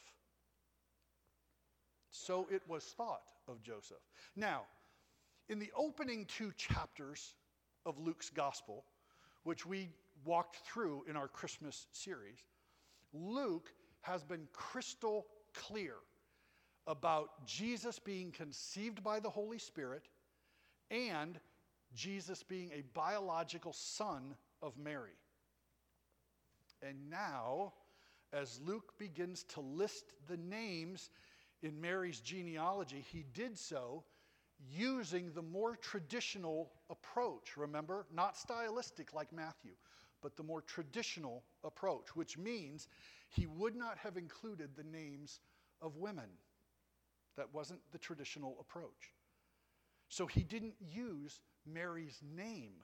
So 2.10 2.46
it 2.50 2.62
was 2.68 2.84
thought 2.84 3.30
of 3.48 3.62
Joseph. 3.62 4.02
Now, 4.36 4.62
in 5.48 5.58
the 5.58 5.70
opening 5.74 6.26
two 6.26 6.52
chapters 6.58 7.34
of 7.86 7.98
Luke's 7.98 8.30
gospel, 8.30 8.84
which 9.44 9.66
we 9.66 9.88
walked 10.24 10.56
through 10.66 11.04
in 11.08 11.16
our 11.16 11.28
Christmas 11.28 11.86
series, 11.92 12.42
Luke 13.12 13.72
has 14.02 14.22
been 14.22 14.46
crystal 14.52 15.26
clear 15.54 15.94
about 16.86 17.46
Jesus 17.46 17.98
being 17.98 18.32
conceived 18.32 19.02
by 19.02 19.20
the 19.20 19.30
Holy 19.30 19.58
Spirit 19.58 20.08
and 20.90 21.38
Jesus 21.94 22.42
being 22.42 22.70
a 22.72 22.82
biological 22.94 23.72
son 23.72 24.34
of 24.60 24.76
Mary. 24.78 25.16
And 26.82 27.10
now, 27.10 27.72
as 28.32 28.60
Luke 28.64 28.94
begins 28.98 29.44
to 29.44 29.60
list 29.60 30.12
the 30.28 30.36
names 30.36 31.10
in 31.62 31.80
Mary's 31.80 32.20
genealogy, 32.20 33.04
he 33.12 33.24
did 33.34 33.56
so 33.56 34.02
using 34.70 35.32
the 35.32 35.42
more 35.42 35.76
traditional 35.76 36.70
approach, 36.90 37.56
remember? 37.56 38.06
Not 38.12 38.36
stylistic 38.36 39.12
like 39.12 39.32
Matthew, 39.32 39.72
but 40.20 40.36
the 40.36 40.42
more 40.42 40.62
traditional 40.62 41.42
approach, 41.64 42.14
which 42.14 42.38
means 42.38 42.88
he 43.28 43.46
would 43.46 43.74
not 43.74 43.98
have 43.98 44.16
included 44.16 44.70
the 44.76 44.84
names 44.84 45.40
of 45.80 45.96
women. 45.96 46.28
That 47.36 47.52
wasn't 47.54 47.80
the 47.92 47.98
traditional 47.98 48.56
approach. 48.60 49.14
So 50.08 50.26
he 50.26 50.42
didn't 50.42 50.74
use 50.80 51.40
Mary's 51.66 52.20
name. 52.36 52.74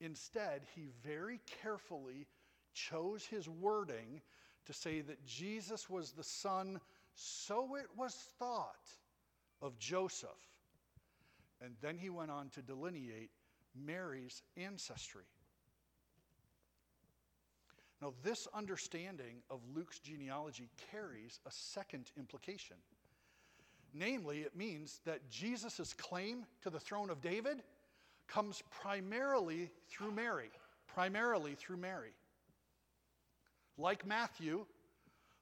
Instead, 0.00 0.62
he 0.74 0.88
very 1.02 1.40
carefully 1.62 2.26
chose 2.74 3.24
his 3.24 3.48
wording 3.48 4.20
to 4.66 4.72
say 4.72 5.00
that 5.00 5.24
Jesus 5.24 5.88
was 5.88 6.12
the 6.12 6.24
son, 6.24 6.80
so 7.14 7.76
it 7.76 7.88
was 7.96 8.14
thought, 8.38 8.88
of 9.62 9.78
Joseph. 9.78 10.49
And 11.62 11.74
then 11.80 11.98
he 11.98 12.10
went 12.10 12.30
on 12.30 12.48
to 12.50 12.62
delineate 12.62 13.30
Mary's 13.74 14.42
ancestry. 14.56 15.24
Now, 18.00 18.14
this 18.22 18.48
understanding 18.54 19.42
of 19.50 19.60
Luke's 19.74 19.98
genealogy 19.98 20.70
carries 20.90 21.38
a 21.46 21.50
second 21.50 22.10
implication. 22.18 22.76
Namely, 23.92 24.40
it 24.40 24.56
means 24.56 25.00
that 25.04 25.28
Jesus' 25.28 25.92
claim 25.92 26.46
to 26.62 26.70
the 26.70 26.80
throne 26.80 27.10
of 27.10 27.20
David 27.20 27.62
comes 28.26 28.62
primarily 28.70 29.70
through 29.88 30.12
Mary. 30.12 30.50
Primarily 30.86 31.54
through 31.56 31.76
Mary. 31.76 32.12
Like 33.76 34.06
Matthew, 34.06 34.64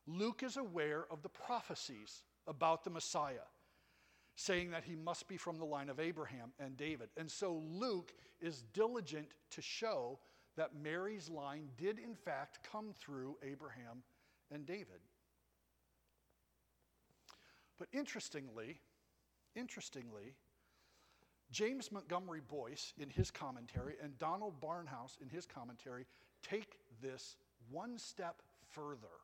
Luke 0.06 0.42
is 0.42 0.56
aware 0.56 1.04
of 1.10 1.22
the 1.22 1.28
prophecies 1.28 2.22
about 2.46 2.82
the 2.82 2.90
Messiah, 2.90 3.46
saying 4.38 4.70
that 4.70 4.84
he 4.84 4.94
must 4.94 5.26
be 5.26 5.36
from 5.36 5.58
the 5.58 5.64
line 5.64 5.88
of 5.88 5.98
Abraham 5.98 6.52
and 6.60 6.76
David. 6.76 7.08
And 7.16 7.28
so 7.28 7.60
Luke 7.72 8.12
is 8.40 8.62
diligent 8.72 9.26
to 9.50 9.60
show 9.60 10.20
that 10.56 10.80
Mary's 10.80 11.28
line 11.28 11.70
did, 11.76 11.98
in 11.98 12.14
fact, 12.14 12.60
come 12.62 12.92
through 12.92 13.36
Abraham 13.42 14.04
and 14.52 14.64
David. 14.64 15.00
But 17.80 17.88
interestingly, 17.92 18.78
interestingly, 19.56 20.36
James 21.50 21.90
Montgomery 21.90 22.42
Boice 22.48 22.92
in 22.96 23.10
his 23.10 23.32
commentary, 23.32 23.94
and 24.00 24.16
Donald 24.18 24.60
Barnhouse, 24.60 25.20
in 25.20 25.28
his 25.28 25.46
commentary, 25.46 26.06
take 26.48 26.78
this 27.02 27.34
one 27.72 27.98
step 27.98 28.40
further. 28.70 29.18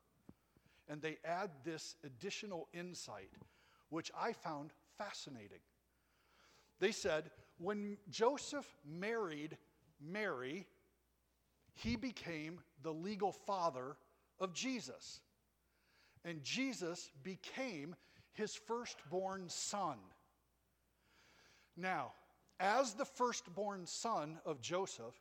And 0.89 1.01
they 1.01 1.19
add 1.23 1.51
this 1.63 1.95
additional 2.03 2.67
insight, 2.73 3.31
which 3.89 4.11
I 4.19 4.33
found 4.33 4.73
fascinating. 4.97 5.59
They 6.79 6.91
said, 6.91 7.31
when 7.57 7.97
Joseph 8.09 8.67
married 8.85 9.57
Mary, 10.01 10.65
he 11.73 11.95
became 11.95 12.59
the 12.83 12.93
legal 12.93 13.31
father 13.31 13.95
of 14.39 14.53
Jesus. 14.53 15.21
And 16.23 16.43
Jesus 16.43 17.11
became 17.23 17.95
his 18.33 18.55
firstborn 18.55 19.45
son. 19.47 19.97
Now, 21.77 22.13
as 22.59 22.93
the 22.93 23.05
firstborn 23.05 23.85
son 23.85 24.39
of 24.45 24.61
Joseph, 24.61 25.15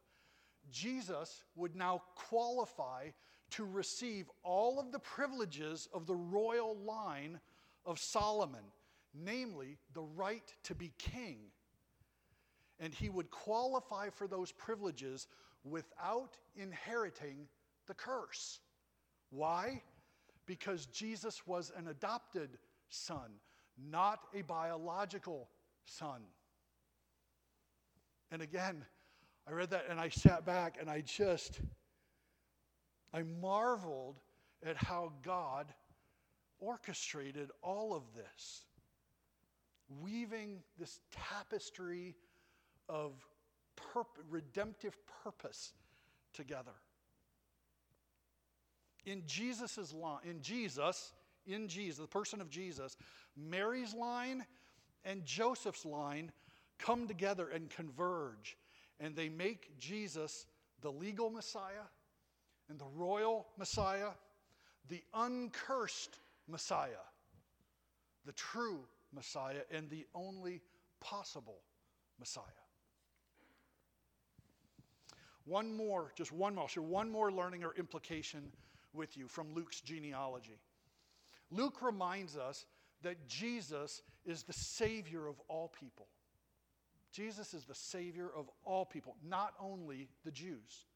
Jesus 0.70 1.44
would 1.56 1.76
now 1.76 2.02
qualify 2.14 3.10
to 3.50 3.64
receive 3.64 4.30
all 4.42 4.80
of 4.80 4.92
the 4.92 4.98
privileges 4.98 5.88
of 5.92 6.06
the 6.06 6.14
royal 6.14 6.76
line 6.76 7.38
of 7.84 7.98
Solomon, 7.98 8.64
namely 9.14 9.78
the 9.92 10.02
right 10.02 10.52
to 10.64 10.74
be 10.74 10.92
king. 10.98 11.38
And 12.80 12.92
he 12.92 13.08
would 13.08 13.30
qualify 13.30 14.10
for 14.10 14.26
those 14.26 14.52
privileges 14.52 15.28
without 15.62 16.36
inheriting 16.56 17.46
the 17.86 17.94
curse. 17.94 18.60
Why? 19.30 19.82
Because 20.46 20.86
Jesus 20.86 21.46
was 21.46 21.72
an 21.76 21.88
adopted 21.88 22.58
son, 22.88 23.30
not 23.90 24.20
a 24.34 24.42
biological 24.42 25.48
son. 25.84 26.22
And 28.30 28.42
again, 28.42 28.84
I 29.46 29.52
read 29.52 29.70
that 29.70 29.86
and 29.88 30.00
I 30.00 30.08
sat 30.08 30.44
back 30.44 30.76
and 30.80 30.90
I 30.90 31.02
just, 31.02 31.60
I 33.12 33.22
marveled 33.40 34.18
at 34.64 34.76
how 34.76 35.12
God 35.22 35.66
orchestrated 36.58 37.50
all 37.62 37.94
of 37.94 38.02
this, 38.14 38.64
weaving 40.00 40.62
this 40.78 41.00
tapestry 41.10 42.14
of 42.88 43.12
redemptive 44.30 44.96
purpose 45.22 45.72
together. 46.32 46.72
In 49.06 49.22
Jesus's 49.26 49.92
line, 49.92 50.20
in 50.28 50.40
Jesus, 50.40 51.12
in 51.46 51.68
Jesus, 51.68 51.98
the 51.98 52.06
person 52.06 52.40
of 52.40 52.48
Jesus, 52.48 52.96
Mary's 53.36 53.94
line 53.94 54.46
and 55.04 55.24
Joseph's 55.24 55.84
line 55.84 56.32
come 56.78 57.06
together 57.06 57.48
and 57.48 57.68
converge, 57.68 58.56
and 59.00 59.14
they 59.14 59.28
make 59.28 59.78
Jesus 59.78 60.46
the 60.80 60.90
legal 60.90 61.30
Messiah 61.30 61.86
and 62.68 62.78
the 62.78 62.86
royal 62.96 63.46
Messiah, 63.58 64.10
the 64.88 65.02
uncursed 65.12 66.18
Messiah, 66.48 67.04
the 68.24 68.32
true 68.32 68.80
Messiah, 69.14 69.62
and 69.70 69.88
the 69.90 70.06
only 70.14 70.60
possible 71.00 71.60
Messiah. 72.18 72.44
One 75.44 75.76
more, 75.76 76.12
just 76.16 76.32
one 76.32 76.54
more, 76.54 76.68
share 76.68 76.82
one 76.82 77.10
more 77.10 77.30
learning 77.30 77.64
or 77.64 77.74
implication 77.76 78.50
with 78.92 79.16
you 79.16 79.28
from 79.28 79.52
Luke's 79.54 79.80
genealogy. 79.80 80.58
Luke 81.50 81.82
reminds 81.82 82.36
us 82.36 82.64
that 83.02 83.28
Jesus 83.28 84.02
is 84.24 84.42
the 84.42 84.52
Savior 84.52 85.26
of 85.26 85.40
all 85.48 85.68
people. 85.68 86.06
Jesus 87.12 87.54
is 87.54 87.64
the 87.64 87.74
Savior 87.74 88.30
of 88.34 88.50
all 88.64 88.84
people, 88.84 89.16
not 89.22 89.52
only 89.60 90.08
the 90.24 90.30
Jews. 90.30 90.86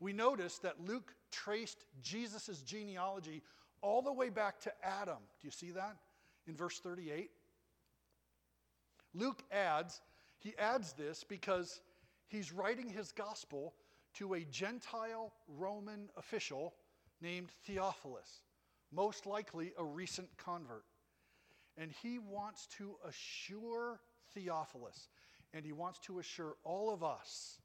We 0.00 0.12
notice 0.12 0.58
that 0.58 0.80
Luke 0.84 1.14
traced 1.30 1.84
Jesus' 2.02 2.62
genealogy 2.62 3.42
all 3.82 4.02
the 4.02 4.12
way 4.12 4.30
back 4.30 4.58
to 4.60 4.72
Adam. 4.82 5.18
Do 5.40 5.46
you 5.46 5.52
see 5.52 5.70
that 5.70 5.96
in 6.46 6.56
verse 6.56 6.78
38? 6.80 7.30
Luke 9.16 9.42
adds, 9.50 10.00
he 10.38 10.54
adds 10.58 10.92
this 10.92 11.24
because 11.24 11.80
he's 12.28 12.52
writing 12.52 12.88
his 12.88 13.12
gospel 13.12 13.74
to 14.14 14.34
a 14.34 14.40
Gentile 14.44 15.32
Roman 15.48 16.08
official 16.16 16.74
named 17.20 17.50
Theophilus, 17.64 18.42
most 18.92 19.26
likely 19.26 19.72
a 19.78 19.84
recent 19.84 20.28
convert. 20.36 20.84
And 21.78 21.90
he 22.02 22.18
wants 22.18 22.66
to 22.78 22.96
assure 23.06 24.00
Theophilus, 24.34 25.08
and 25.52 25.64
he 25.64 25.72
wants 25.72 25.98
to 26.00 26.18
assure 26.18 26.56
all 26.64 26.92
of 26.92 27.02
us 27.02 27.58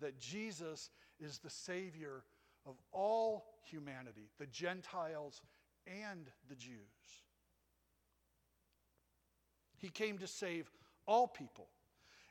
that 0.00 0.18
Jesus 0.18 0.90
is 1.20 1.38
the 1.38 1.50
Savior 1.50 2.24
of 2.66 2.76
all 2.92 3.44
humanity, 3.64 4.30
the 4.38 4.46
Gentiles 4.46 5.40
and 5.86 6.30
the 6.48 6.56
Jews. 6.56 6.78
He 9.82 9.90
came 9.90 10.16
to 10.18 10.26
save 10.26 10.70
all 11.06 11.26
people. 11.26 11.66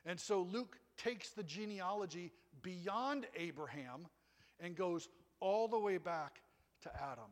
And 0.04 0.18
so 0.18 0.42
Luke 0.50 0.78
takes 0.96 1.30
the 1.30 1.44
genealogy 1.44 2.32
beyond 2.62 3.26
Abraham 3.36 4.06
and 4.58 4.74
goes 4.74 5.08
all 5.38 5.68
the 5.68 5.78
way 5.78 5.98
back 5.98 6.40
to 6.82 6.90
Adam. 6.96 7.30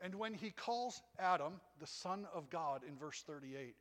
And 0.00 0.16
when 0.16 0.34
he 0.34 0.50
calls 0.50 1.00
Adam 1.18 1.60
the 1.80 1.86
Son 1.86 2.26
of 2.34 2.50
God 2.50 2.82
in 2.86 2.96
verse 2.96 3.22
38, 3.24 3.76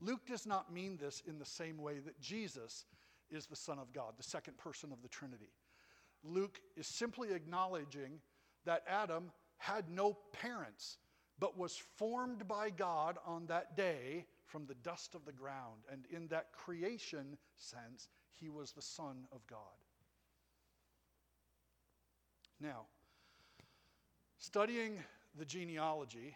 Luke 0.00 0.26
does 0.26 0.46
not 0.46 0.72
mean 0.72 0.96
this 0.96 1.22
in 1.26 1.38
the 1.38 1.44
same 1.44 1.76
way 1.76 1.98
that 1.98 2.18
Jesus 2.20 2.86
is 3.30 3.46
the 3.46 3.56
Son 3.56 3.78
of 3.78 3.92
God, 3.92 4.14
the 4.16 4.22
second 4.22 4.56
person 4.56 4.92
of 4.92 5.02
the 5.02 5.08
Trinity. 5.08 5.52
Luke 6.24 6.60
is 6.76 6.86
simply 6.86 7.32
acknowledging 7.32 8.20
that 8.64 8.82
Adam 8.88 9.30
had 9.58 9.90
no 9.90 10.16
parents, 10.32 10.96
but 11.38 11.58
was 11.58 11.76
formed 11.96 12.48
by 12.48 12.70
God 12.70 13.18
on 13.26 13.46
that 13.46 13.76
day 13.76 14.24
from 14.48 14.66
the 14.66 14.74
dust 14.74 15.14
of 15.14 15.24
the 15.24 15.32
ground. 15.32 15.82
And 15.92 16.04
in 16.10 16.26
that 16.28 16.52
creation 16.52 17.36
sense, 17.56 18.08
he 18.34 18.48
was 18.48 18.72
the 18.72 18.82
Son 18.82 19.26
of 19.30 19.46
God. 19.46 19.58
Now, 22.60 22.86
studying 24.38 24.98
the 25.38 25.44
genealogy 25.44 26.34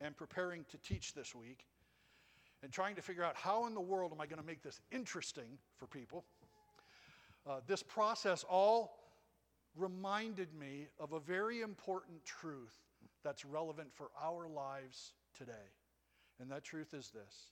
and 0.00 0.16
preparing 0.16 0.64
to 0.70 0.78
teach 0.78 1.12
this 1.12 1.34
week 1.34 1.66
and 2.62 2.72
trying 2.72 2.94
to 2.94 3.02
figure 3.02 3.24
out 3.24 3.36
how 3.36 3.66
in 3.66 3.74
the 3.74 3.80
world 3.80 4.12
am 4.12 4.20
I 4.20 4.26
going 4.26 4.40
to 4.40 4.46
make 4.46 4.62
this 4.62 4.80
interesting 4.90 5.58
for 5.76 5.86
people, 5.86 6.24
uh, 7.46 7.60
this 7.66 7.82
process 7.82 8.44
all 8.48 8.98
reminded 9.76 10.54
me 10.54 10.88
of 10.98 11.12
a 11.12 11.20
very 11.20 11.60
important 11.60 12.24
truth 12.24 12.76
that's 13.22 13.44
relevant 13.44 13.88
for 13.92 14.10
our 14.20 14.48
lives 14.48 15.12
today. 15.36 15.52
And 16.40 16.50
that 16.50 16.64
truth 16.64 16.94
is 16.94 17.10
this 17.10 17.48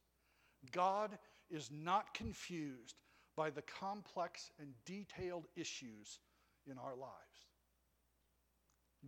God 0.72 1.18
is 1.50 1.70
not 1.70 2.14
confused 2.14 3.00
by 3.36 3.50
the 3.50 3.62
complex 3.62 4.50
and 4.58 4.70
detailed 4.84 5.46
issues 5.56 6.20
in 6.70 6.78
our 6.78 6.96
lives. 6.96 7.12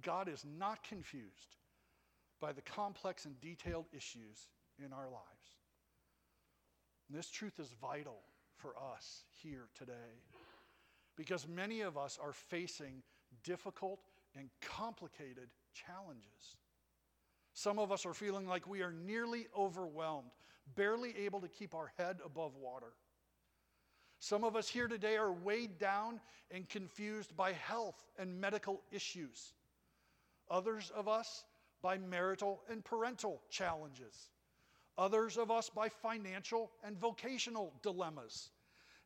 God 0.02 0.28
is 0.28 0.44
not 0.58 0.84
confused 0.84 1.56
by 2.40 2.52
the 2.52 2.62
complex 2.62 3.24
and 3.24 3.40
detailed 3.40 3.86
issues 3.92 4.48
in 4.78 4.92
our 4.92 5.06
lives. 5.06 5.56
And 7.09 7.18
this 7.18 7.30
truth 7.30 7.59
is 7.59 7.74
vital 7.80 8.20
for 8.57 8.74
us 8.94 9.24
here 9.42 9.68
today 9.76 10.22
because 11.16 11.48
many 11.48 11.80
of 11.80 11.96
us 11.96 12.18
are 12.22 12.32
facing 12.32 13.03
difficult 13.42 14.00
and 14.36 14.50
complicated 14.61 15.48
challenges. 15.74 16.57
Some 17.59 17.80
of 17.80 17.90
us 17.90 18.06
are 18.06 18.14
feeling 18.14 18.46
like 18.46 18.68
we 18.68 18.82
are 18.82 18.92
nearly 18.92 19.48
overwhelmed, 19.59 20.30
barely 20.76 21.12
able 21.18 21.40
to 21.40 21.48
keep 21.48 21.74
our 21.74 21.90
head 21.98 22.18
above 22.24 22.54
water. 22.54 22.92
Some 24.20 24.44
of 24.44 24.54
us 24.54 24.68
here 24.68 24.86
today 24.86 25.16
are 25.16 25.32
weighed 25.32 25.76
down 25.76 26.20
and 26.52 26.68
confused 26.68 27.36
by 27.36 27.54
health 27.54 28.06
and 28.16 28.40
medical 28.40 28.82
issues. 28.92 29.54
Others 30.48 30.92
of 30.94 31.09
us 31.09 31.42
by 31.82 31.98
marital 31.98 32.62
and 32.70 32.84
parental 32.84 33.42
challenges. 33.50 34.28
Others 34.96 35.36
of 35.36 35.50
us 35.50 35.68
by 35.68 35.88
financial 35.88 36.70
and 36.84 36.96
vocational 36.96 37.74
dilemmas. 37.82 38.50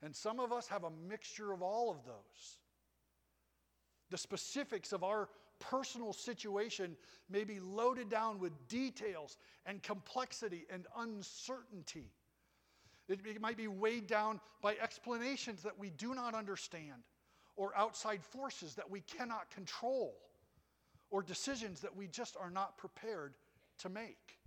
And 0.02 0.14
some 0.14 0.38
of 0.38 0.52
us 0.52 0.68
have 0.68 0.84
a 0.84 0.90
mixture 1.08 1.54
of 1.54 1.62
all 1.62 1.90
of 1.90 2.04
those. 2.04 2.58
The 4.10 4.18
specifics 4.18 4.92
of 4.92 5.02
our 5.02 5.30
personal 5.70 6.12
situation 6.12 6.96
may 7.30 7.44
be 7.44 7.60
loaded 7.60 8.10
down 8.10 8.38
with 8.38 8.52
details 8.68 9.38
and 9.64 9.82
complexity 9.82 10.66
and 10.70 10.86
uncertainty. 10.98 12.10
It 13.08 13.40
might 13.40 13.56
be 13.56 13.68
weighed 13.68 14.06
down 14.06 14.40
by 14.60 14.76
explanations 14.82 15.62
that 15.62 15.78
we 15.78 15.90
do 15.90 16.14
not 16.14 16.34
understand 16.34 17.02
or 17.56 17.76
outside 17.76 18.22
forces 18.22 18.74
that 18.74 18.90
we 18.90 19.00
cannot 19.00 19.50
control 19.50 20.14
or 21.10 21.22
decisions 21.22 21.80
that 21.80 21.94
we 21.94 22.06
just 22.08 22.36
are 22.40 22.50
not 22.50 22.78
prepared 22.78 23.34
to 23.78 23.88
make. 23.88 24.38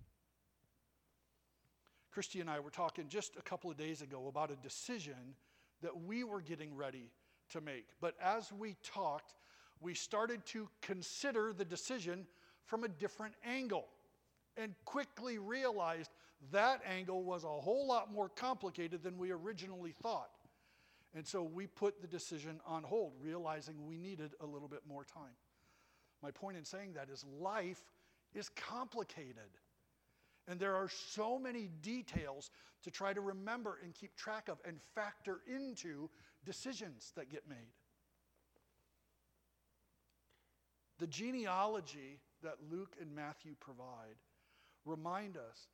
Christy 2.11 2.39
and 2.39 2.49
I 2.49 2.59
were 2.59 2.72
talking 2.72 3.05
just 3.09 3.36
a 3.38 3.41
couple 3.41 3.70
of 3.70 3.78
days 3.78 4.01
ago 4.01 4.28
about 4.28 4.49
a 4.49 4.55
decision 4.55 5.36
that 5.82 6.03
we 6.05 6.24
were 6.24 6.41
getting 6.41 6.76
ready 6.76 7.11
to 7.51 7.61
make. 7.61 7.88
But 8.01 8.16
as 8.22 8.51
we 8.51 8.76
talked, 8.84 9.34
we 9.82 9.94
started 9.94 10.46
to 10.48 10.68
consider 10.82 11.54
the 11.54 11.66
decision 11.66 12.26
from 12.66 12.84
a 12.84 12.88
different 12.88 13.36
angle 13.46 13.88
and 14.58 14.74
quickly 14.86 15.38
realized 15.38 16.12
that 16.52 16.82
angle 16.90 17.24
was 17.24 17.44
a 17.44 17.48
whole 17.48 17.88
lot 17.88 18.12
more 18.14 18.30
complicated 18.30 19.04
than 19.04 19.18
we 19.18 19.32
originally 19.32 19.94
thought. 20.02 20.30
And 21.16 21.26
so 21.26 21.44
we 21.44 21.68
put 21.68 22.02
the 22.02 22.08
decision 22.08 22.60
on 22.66 22.84
hold, 22.84 23.14
realizing 23.22 23.86
we 23.86 23.98
needed 23.98 24.32
a 24.42 24.46
little 24.46 24.68
bit 24.68 24.82
more 24.88 25.06
time. 25.06 25.36
My 26.22 26.32
point 26.32 26.58
in 26.58 26.66
saying 26.66 26.94
that 26.94 27.10
is 27.10 27.26
life 27.40 27.82
is 28.34 28.50
complicated. 28.50 29.60
And 30.48 30.60
there 30.60 30.76
are 30.76 30.90
so 30.90 31.40
many 31.40 31.70
details 31.82 32.52
to 32.84 32.92
try 32.92 33.14
to 33.14 33.22
remember 33.22 33.80
and 33.84 33.94
keep 33.94 34.16
track 34.16 34.48
of 34.48 34.60
and 34.66 34.80
factor 34.94 35.40
into 35.48 36.10
decisions 36.46 37.14
that 37.16 37.32
get 37.32 37.48
made. 37.48 37.72
The 41.00 41.08
genealogy 41.08 42.20
that 42.41 42.58
Luke 42.72 42.96
and 43.02 43.14
Matthew 43.14 43.56
provide 43.60 44.16
remind 44.86 45.36
us 45.36 45.68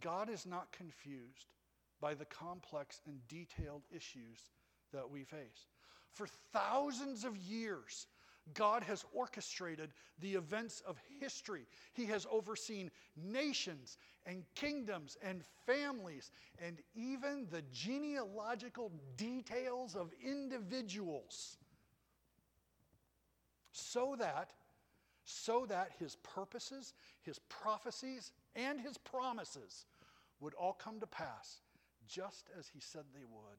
God 0.00 0.30
is 0.30 0.46
not 0.46 0.72
confused 0.72 1.52
by 2.00 2.14
the 2.14 2.24
complex 2.24 3.00
and 3.06 3.16
detailed 3.28 3.82
issues 3.94 4.50
that 4.92 5.08
we 5.08 5.24
face. 5.24 5.68
For 6.10 6.26
thousands 6.52 7.24
of 7.24 7.36
years, 7.36 8.06
God 8.54 8.82
has 8.82 9.04
orchestrated 9.12 9.92
the 10.18 10.34
events 10.34 10.82
of 10.86 10.98
history. 11.20 11.66
He 11.94 12.06
has 12.06 12.26
overseen 12.30 12.90
nations 13.16 13.98
and 14.26 14.44
kingdoms 14.54 15.16
and 15.22 15.42
families 15.66 16.32
and 16.58 16.78
even 16.94 17.46
the 17.50 17.62
genealogical 17.72 18.90
details 19.16 19.94
of 19.94 20.12
individuals 20.24 21.56
so 23.72 24.16
that 24.18 24.52
so 25.24 25.66
that 25.66 25.90
his 25.98 26.16
purposes, 26.16 26.94
his 27.22 27.38
prophecies, 27.48 28.32
and 28.56 28.80
his 28.80 28.98
promises 28.98 29.86
would 30.40 30.54
all 30.54 30.72
come 30.72 31.00
to 31.00 31.06
pass 31.06 31.60
just 32.08 32.50
as 32.58 32.68
he 32.68 32.80
said 32.80 33.02
they 33.14 33.24
would. 33.24 33.58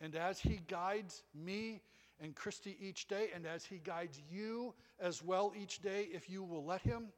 And 0.00 0.14
as 0.14 0.38
he 0.40 0.60
guides 0.68 1.22
me 1.34 1.80
and 2.20 2.34
Christy 2.34 2.76
each 2.80 3.08
day, 3.08 3.28
and 3.34 3.46
as 3.46 3.64
he 3.64 3.78
guides 3.78 4.20
you 4.30 4.74
as 5.00 5.22
well 5.22 5.52
each 5.58 5.80
day, 5.80 6.08
if 6.12 6.28
you 6.28 6.42
will 6.42 6.64
let 6.64 6.82
him, 6.82 7.08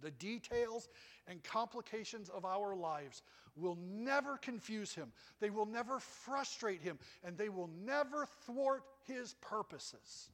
the 0.00 0.10
details 0.12 0.88
and 1.26 1.42
complications 1.42 2.28
of 2.28 2.44
our 2.44 2.74
lives 2.74 3.22
will 3.56 3.76
never 3.80 4.36
confuse 4.36 4.94
him. 4.94 5.12
They 5.40 5.50
will 5.50 5.66
never 5.66 5.98
frustrate 5.98 6.80
him, 6.80 6.98
and 7.24 7.36
they 7.36 7.48
will 7.48 7.70
never 7.84 8.26
thwart 8.46 8.84
his 9.06 9.34
purposes. 9.40 10.30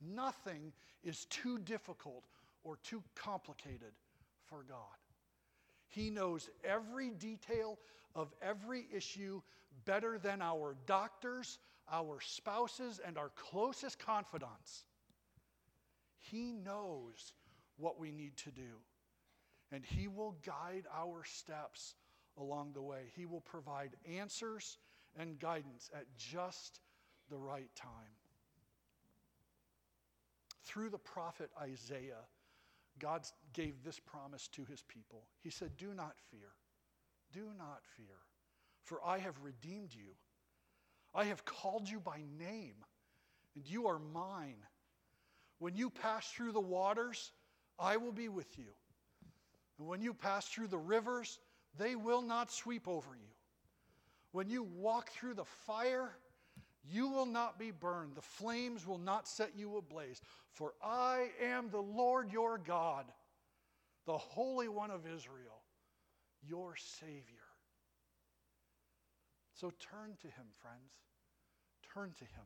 Nothing 0.00 0.72
is 1.02 1.24
too 1.26 1.58
difficult 1.58 2.24
or 2.64 2.76
too 2.82 3.02
complicated 3.14 3.92
for 4.46 4.64
God. 4.68 4.78
He 5.88 6.10
knows 6.10 6.48
every 6.64 7.10
detail 7.10 7.78
of 8.14 8.32
every 8.42 8.86
issue 8.94 9.40
better 9.84 10.18
than 10.18 10.42
our 10.42 10.76
doctors, 10.86 11.58
our 11.90 12.18
spouses, 12.20 13.00
and 13.04 13.16
our 13.16 13.30
closest 13.30 13.98
confidants. 13.98 14.84
He 16.18 16.52
knows 16.52 17.32
what 17.76 17.98
we 17.98 18.12
need 18.12 18.36
to 18.38 18.50
do, 18.50 18.82
and 19.72 19.84
He 19.84 20.08
will 20.08 20.36
guide 20.44 20.84
our 20.94 21.24
steps 21.24 21.94
along 22.36 22.72
the 22.72 22.82
way. 22.82 23.04
He 23.16 23.24
will 23.24 23.40
provide 23.40 23.90
answers 24.06 24.78
and 25.18 25.38
guidance 25.38 25.90
at 25.94 26.04
just 26.16 26.80
the 27.30 27.38
right 27.38 27.70
time. 27.74 28.17
Through 30.68 30.90
the 30.90 30.98
prophet 30.98 31.50
Isaiah, 31.58 32.26
God 32.98 33.22
gave 33.54 33.82
this 33.82 33.98
promise 33.98 34.48
to 34.48 34.66
his 34.66 34.82
people. 34.82 35.22
He 35.40 35.48
said, 35.48 35.70
Do 35.78 35.94
not 35.94 36.12
fear. 36.30 36.50
Do 37.32 37.46
not 37.58 37.80
fear, 37.96 38.16
for 38.84 39.00
I 39.04 39.18
have 39.18 39.34
redeemed 39.42 39.94
you. 39.94 40.12
I 41.14 41.24
have 41.24 41.46
called 41.46 41.88
you 41.88 42.00
by 42.00 42.22
name, 42.38 42.74
and 43.56 43.66
you 43.66 43.86
are 43.86 43.98
mine. 43.98 44.62
When 45.58 45.74
you 45.74 45.88
pass 45.88 46.30
through 46.30 46.52
the 46.52 46.60
waters, 46.60 47.32
I 47.78 47.96
will 47.96 48.12
be 48.12 48.28
with 48.28 48.58
you. 48.58 48.72
And 49.78 49.88
when 49.88 50.02
you 50.02 50.12
pass 50.12 50.46
through 50.48 50.68
the 50.68 50.76
rivers, 50.76 51.38
they 51.78 51.96
will 51.96 52.22
not 52.22 52.52
sweep 52.52 52.86
over 52.86 53.14
you. 53.14 53.32
When 54.32 54.50
you 54.50 54.64
walk 54.64 55.10
through 55.12 55.34
the 55.34 55.46
fire, 55.66 56.10
you 56.84 57.08
will 57.08 57.26
not 57.26 57.58
be 57.58 57.70
burned. 57.70 58.14
The 58.14 58.22
flames 58.22 58.86
will 58.86 58.98
not 58.98 59.28
set 59.28 59.52
you 59.56 59.76
ablaze. 59.76 60.20
For 60.52 60.74
I 60.82 61.28
am 61.42 61.70
the 61.70 61.80
Lord 61.80 62.32
your 62.32 62.58
God, 62.58 63.04
the 64.06 64.16
Holy 64.16 64.68
One 64.68 64.90
of 64.90 65.06
Israel, 65.06 65.62
your 66.42 66.74
Savior. 66.76 67.22
So 69.54 69.72
turn 69.80 70.16
to 70.20 70.26
him, 70.28 70.46
friends. 70.62 70.92
Turn 71.94 72.12
to 72.18 72.24
him. 72.24 72.44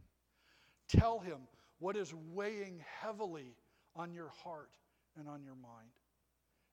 Tell 0.88 1.18
him 1.18 1.40
what 1.78 1.96
is 1.96 2.14
weighing 2.32 2.82
heavily 3.00 3.56
on 3.94 4.12
your 4.12 4.30
heart 4.42 4.70
and 5.18 5.28
on 5.28 5.42
your 5.42 5.56
mind. 5.56 5.90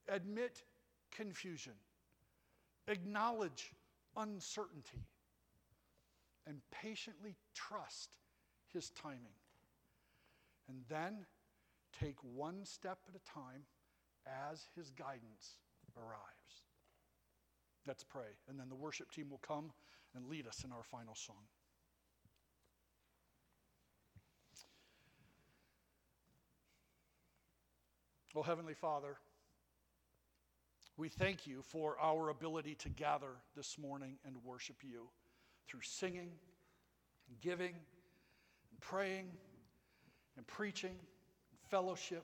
Admit 0.08 0.64
confusion. 1.12 1.74
Acknowledge 2.88 3.72
uncertainty. 4.16 5.06
And 6.48 6.62
patiently 6.72 7.36
trust 7.54 8.18
his 8.74 8.90
timing. 8.92 9.38
And 10.68 10.84
then 10.90 11.26
take 12.00 12.16
one 12.24 12.66
step 12.66 13.00
at 13.08 13.16
a 13.16 13.34
time 13.34 13.64
as 14.52 14.68
his 14.76 14.92
guidance 14.92 15.58
arrives. 15.98 16.64
Let's 17.88 18.04
pray. 18.04 18.38
And 18.48 18.60
then 18.60 18.70
the 18.70 18.76
worship 18.76 19.12
team 19.12 19.30
will 19.30 19.40
come 19.40 19.72
and 20.16 20.28
lead 20.28 20.48
us 20.48 20.64
in 20.64 20.72
our 20.72 20.84
final 20.84 21.16
song. 21.16 21.48
Oh, 28.36 28.44
Heavenly 28.44 28.76
Father, 28.76 29.18
we 30.98 31.10
thank 31.10 31.48
you 31.48 31.62
for 31.64 31.98
our 32.00 32.30
ability 32.30 32.76
to 32.76 32.90
gather 32.90 33.32
this 33.56 33.78
morning 33.78 34.18
and 34.24 34.36
worship 34.44 34.78
you 34.84 35.10
through 35.70 35.82
singing, 35.82 36.32
and 37.28 37.42
giving, 37.42 37.74
and 38.72 38.82
praying, 38.82 39.28
and 40.36 40.48
preaching, 40.48 40.90
and 40.90 41.60
fellowship. 41.70 42.24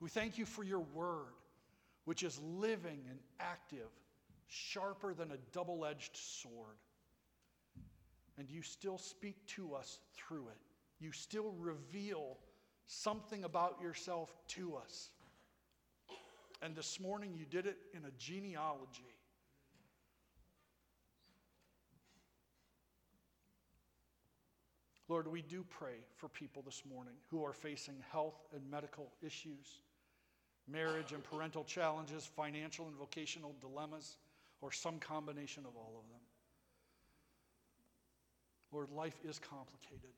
We 0.00 0.08
thank 0.08 0.38
you 0.38 0.44
for 0.44 0.64
your 0.64 0.80
word, 0.80 1.34
which 2.04 2.24
is 2.24 2.40
living 2.40 2.98
and 3.08 3.18
active, 3.38 3.88
sharper 4.48 5.14
than 5.14 5.30
a 5.30 5.36
double 5.52 5.84
edged 5.84 6.16
sword. 6.16 6.76
And 8.38 8.50
you 8.50 8.62
still 8.62 8.98
speak 8.98 9.36
to 9.48 9.74
us 9.74 10.00
through 10.16 10.48
it. 10.48 10.58
You 10.98 11.12
still 11.12 11.54
reveal 11.58 12.38
something 12.86 13.44
about 13.44 13.78
yourself 13.80 14.34
to 14.48 14.76
us. 14.76 15.10
And 16.60 16.74
this 16.74 16.98
morning 16.98 17.34
you 17.36 17.44
did 17.44 17.66
it 17.66 17.76
in 17.94 18.04
a 18.04 18.10
genealogy. 18.18 19.11
Lord, 25.12 25.28
we 25.28 25.42
do 25.42 25.62
pray 25.68 25.96
for 26.16 26.30
people 26.30 26.62
this 26.62 26.84
morning 26.90 27.12
who 27.30 27.44
are 27.44 27.52
facing 27.52 27.96
health 28.10 28.46
and 28.54 28.62
medical 28.70 29.12
issues, 29.20 29.82
marriage 30.66 31.12
and 31.12 31.22
parental 31.22 31.64
challenges, 31.64 32.24
financial 32.24 32.86
and 32.86 32.96
vocational 32.96 33.54
dilemmas, 33.60 34.16
or 34.62 34.72
some 34.72 34.98
combination 34.98 35.66
of 35.66 35.76
all 35.76 36.02
of 36.02 36.08
them. 36.08 36.20
Lord, 38.72 38.90
life 38.90 39.18
is 39.22 39.38
complicated, 39.38 40.14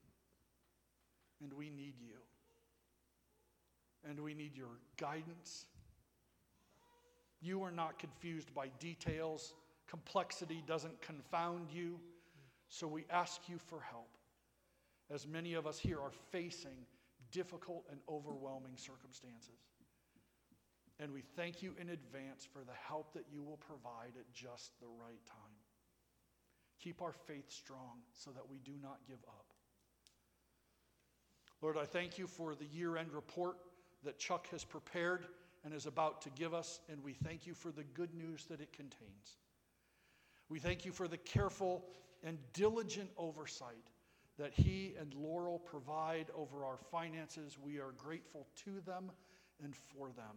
and 1.42 1.52
we 1.52 1.70
need 1.70 1.94
you 2.00 2.14
and 4.08 4.20
we 4.20 4.32
need 4.32 4.56
your 4.56 4.78
guidance. 4.96 5.66
You 7.40 7.64
are 7.64 7.72
not 7.72 7.98
confused 7.98 8.54
by 8.54 8.68
details, 8.78 9.54
complexity 9.88 10.62
doesn't 10.68 11.02
confound 11.02 11.72
you. 11.72 11.98
So 12.68 12.86
we 12.86 13.06
ask 13.10 13.40
you 13.48 13.58
for 13.58 13.80
help, 13.80 14.13
as 15.12 15.26
many 15.26 15.54
of 15.54 15.66
us 15.66 15.78
here 15.78 16.00
are 16.00 16.12
facing 16.30 16.86
difficult 17.30 17.84
and 17.90 18.00
overwhelming 18.08 18.76
circumstances. 18.76 19.58
And 21.00 21.12
we 21.12 21.22
thank 21.36 21.62
you 21.62 21.74
in 21.80 21.88
advance 21.90 22.46
for 22.50 22.60
the 22.60 22.72
help 22.86 23.12
that 23.14 23.24
you 23.32 23.42
will 23.42 23.56
provide 23.56 24.12
at 24.18 24.32
just 24.32 24.78
the 24.80 24.86
right 24.86 25.24
time. 25.26 25.58
Keep 26.82 27.02
our 27.02 27.12
faith 27.12 27.50
strong 27.50 28.02
so 28.12 28.30
that 28.30 28.48
we 28.48 28.58
do 28.58 28.72
not 28.80 28.98
give 29.06 29.18
up. 29.26 29.46
Lord, 31.60 31.76
I 31.76 31.84
thank 31.84 32.18
you 32.18 32.26
for 32.26 32.54
the 32.54 32.66
year 32.66 32.96
end 32.96 33.12
report 33.12 33.56
that 34.04 34.18
Chuck 34.18 34.48
has 34.50 34.64
prepared 34.64 35.26
and 35.64 35.72
is 35.72 35.86
about 35.86 36.20
to 36.22 36.30
give 36.30 36.52
us, 36.52 36.80
and 36.90 37.02
we 37.02 37.14
thank 37.14 37.46
you 37.46 37.54
for 37.54 37.72
the 37.72 37.84
good 37.94 38.14
news 38.14 38.44
that 38.50 38.60
it 38.60 38.72
contains. 38.72 39.38
We 40.48 40.58
thank 40.58 40.84
you 40.84 40.92
for 40.92 41.08
the 41.08 41.16
careful 41.16 41.86
and 42.22 42.38
diligent 42.52 43.10
oversight 43.16 43.90
that 44.38 44.52
he 44.52 44.94
and 44.98 45.14
Laurel 45.14 45.58
provide 45.58 46.26
over 46.34 46.64
our 46.64 46.78
finances. 46.90 47.56
We 47.62 47.78
are 47.78 47.92
grateful 47.96 48.46
to 48.64 48.80
them 48.80 49.10
and 49.62 49.74
for 49.74 50.08
them. 50.08 50.36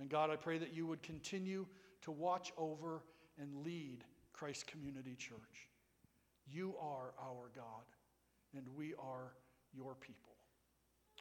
And 0.00 0.08
God, 0.08 0.30
I 0.30 0.36
pray 0.36 0.58
that 0.58 0.74
you 0.74 0.86
would 0.86 1.02
continue 1.02 1.66
to 2.02 2.10
watch 2.10 2.52
over 2.56 3.02
and 3.40 3.64
lead 3.64 4.04
Christ 4.32 4.66
Community 4.66 5.16
Church. 5.16 5.68
You 6.50 6.74
are 6.80 7.12
our 7.20 7.50
God, 7.54 7.84
and 8.56 8.64
we 8.76 8.94
are 8.94 9.32
your 9.72 9.94
people. 9.94 10.34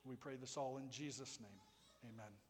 We 0.06 0.16
pray 0.16 0.36
this 0.40 0.58
all 0.58 0.78
in 0.78 0.90
Jesus' 0.90 1.40
name. 1.42 2.14
Amen. 2.14 2.47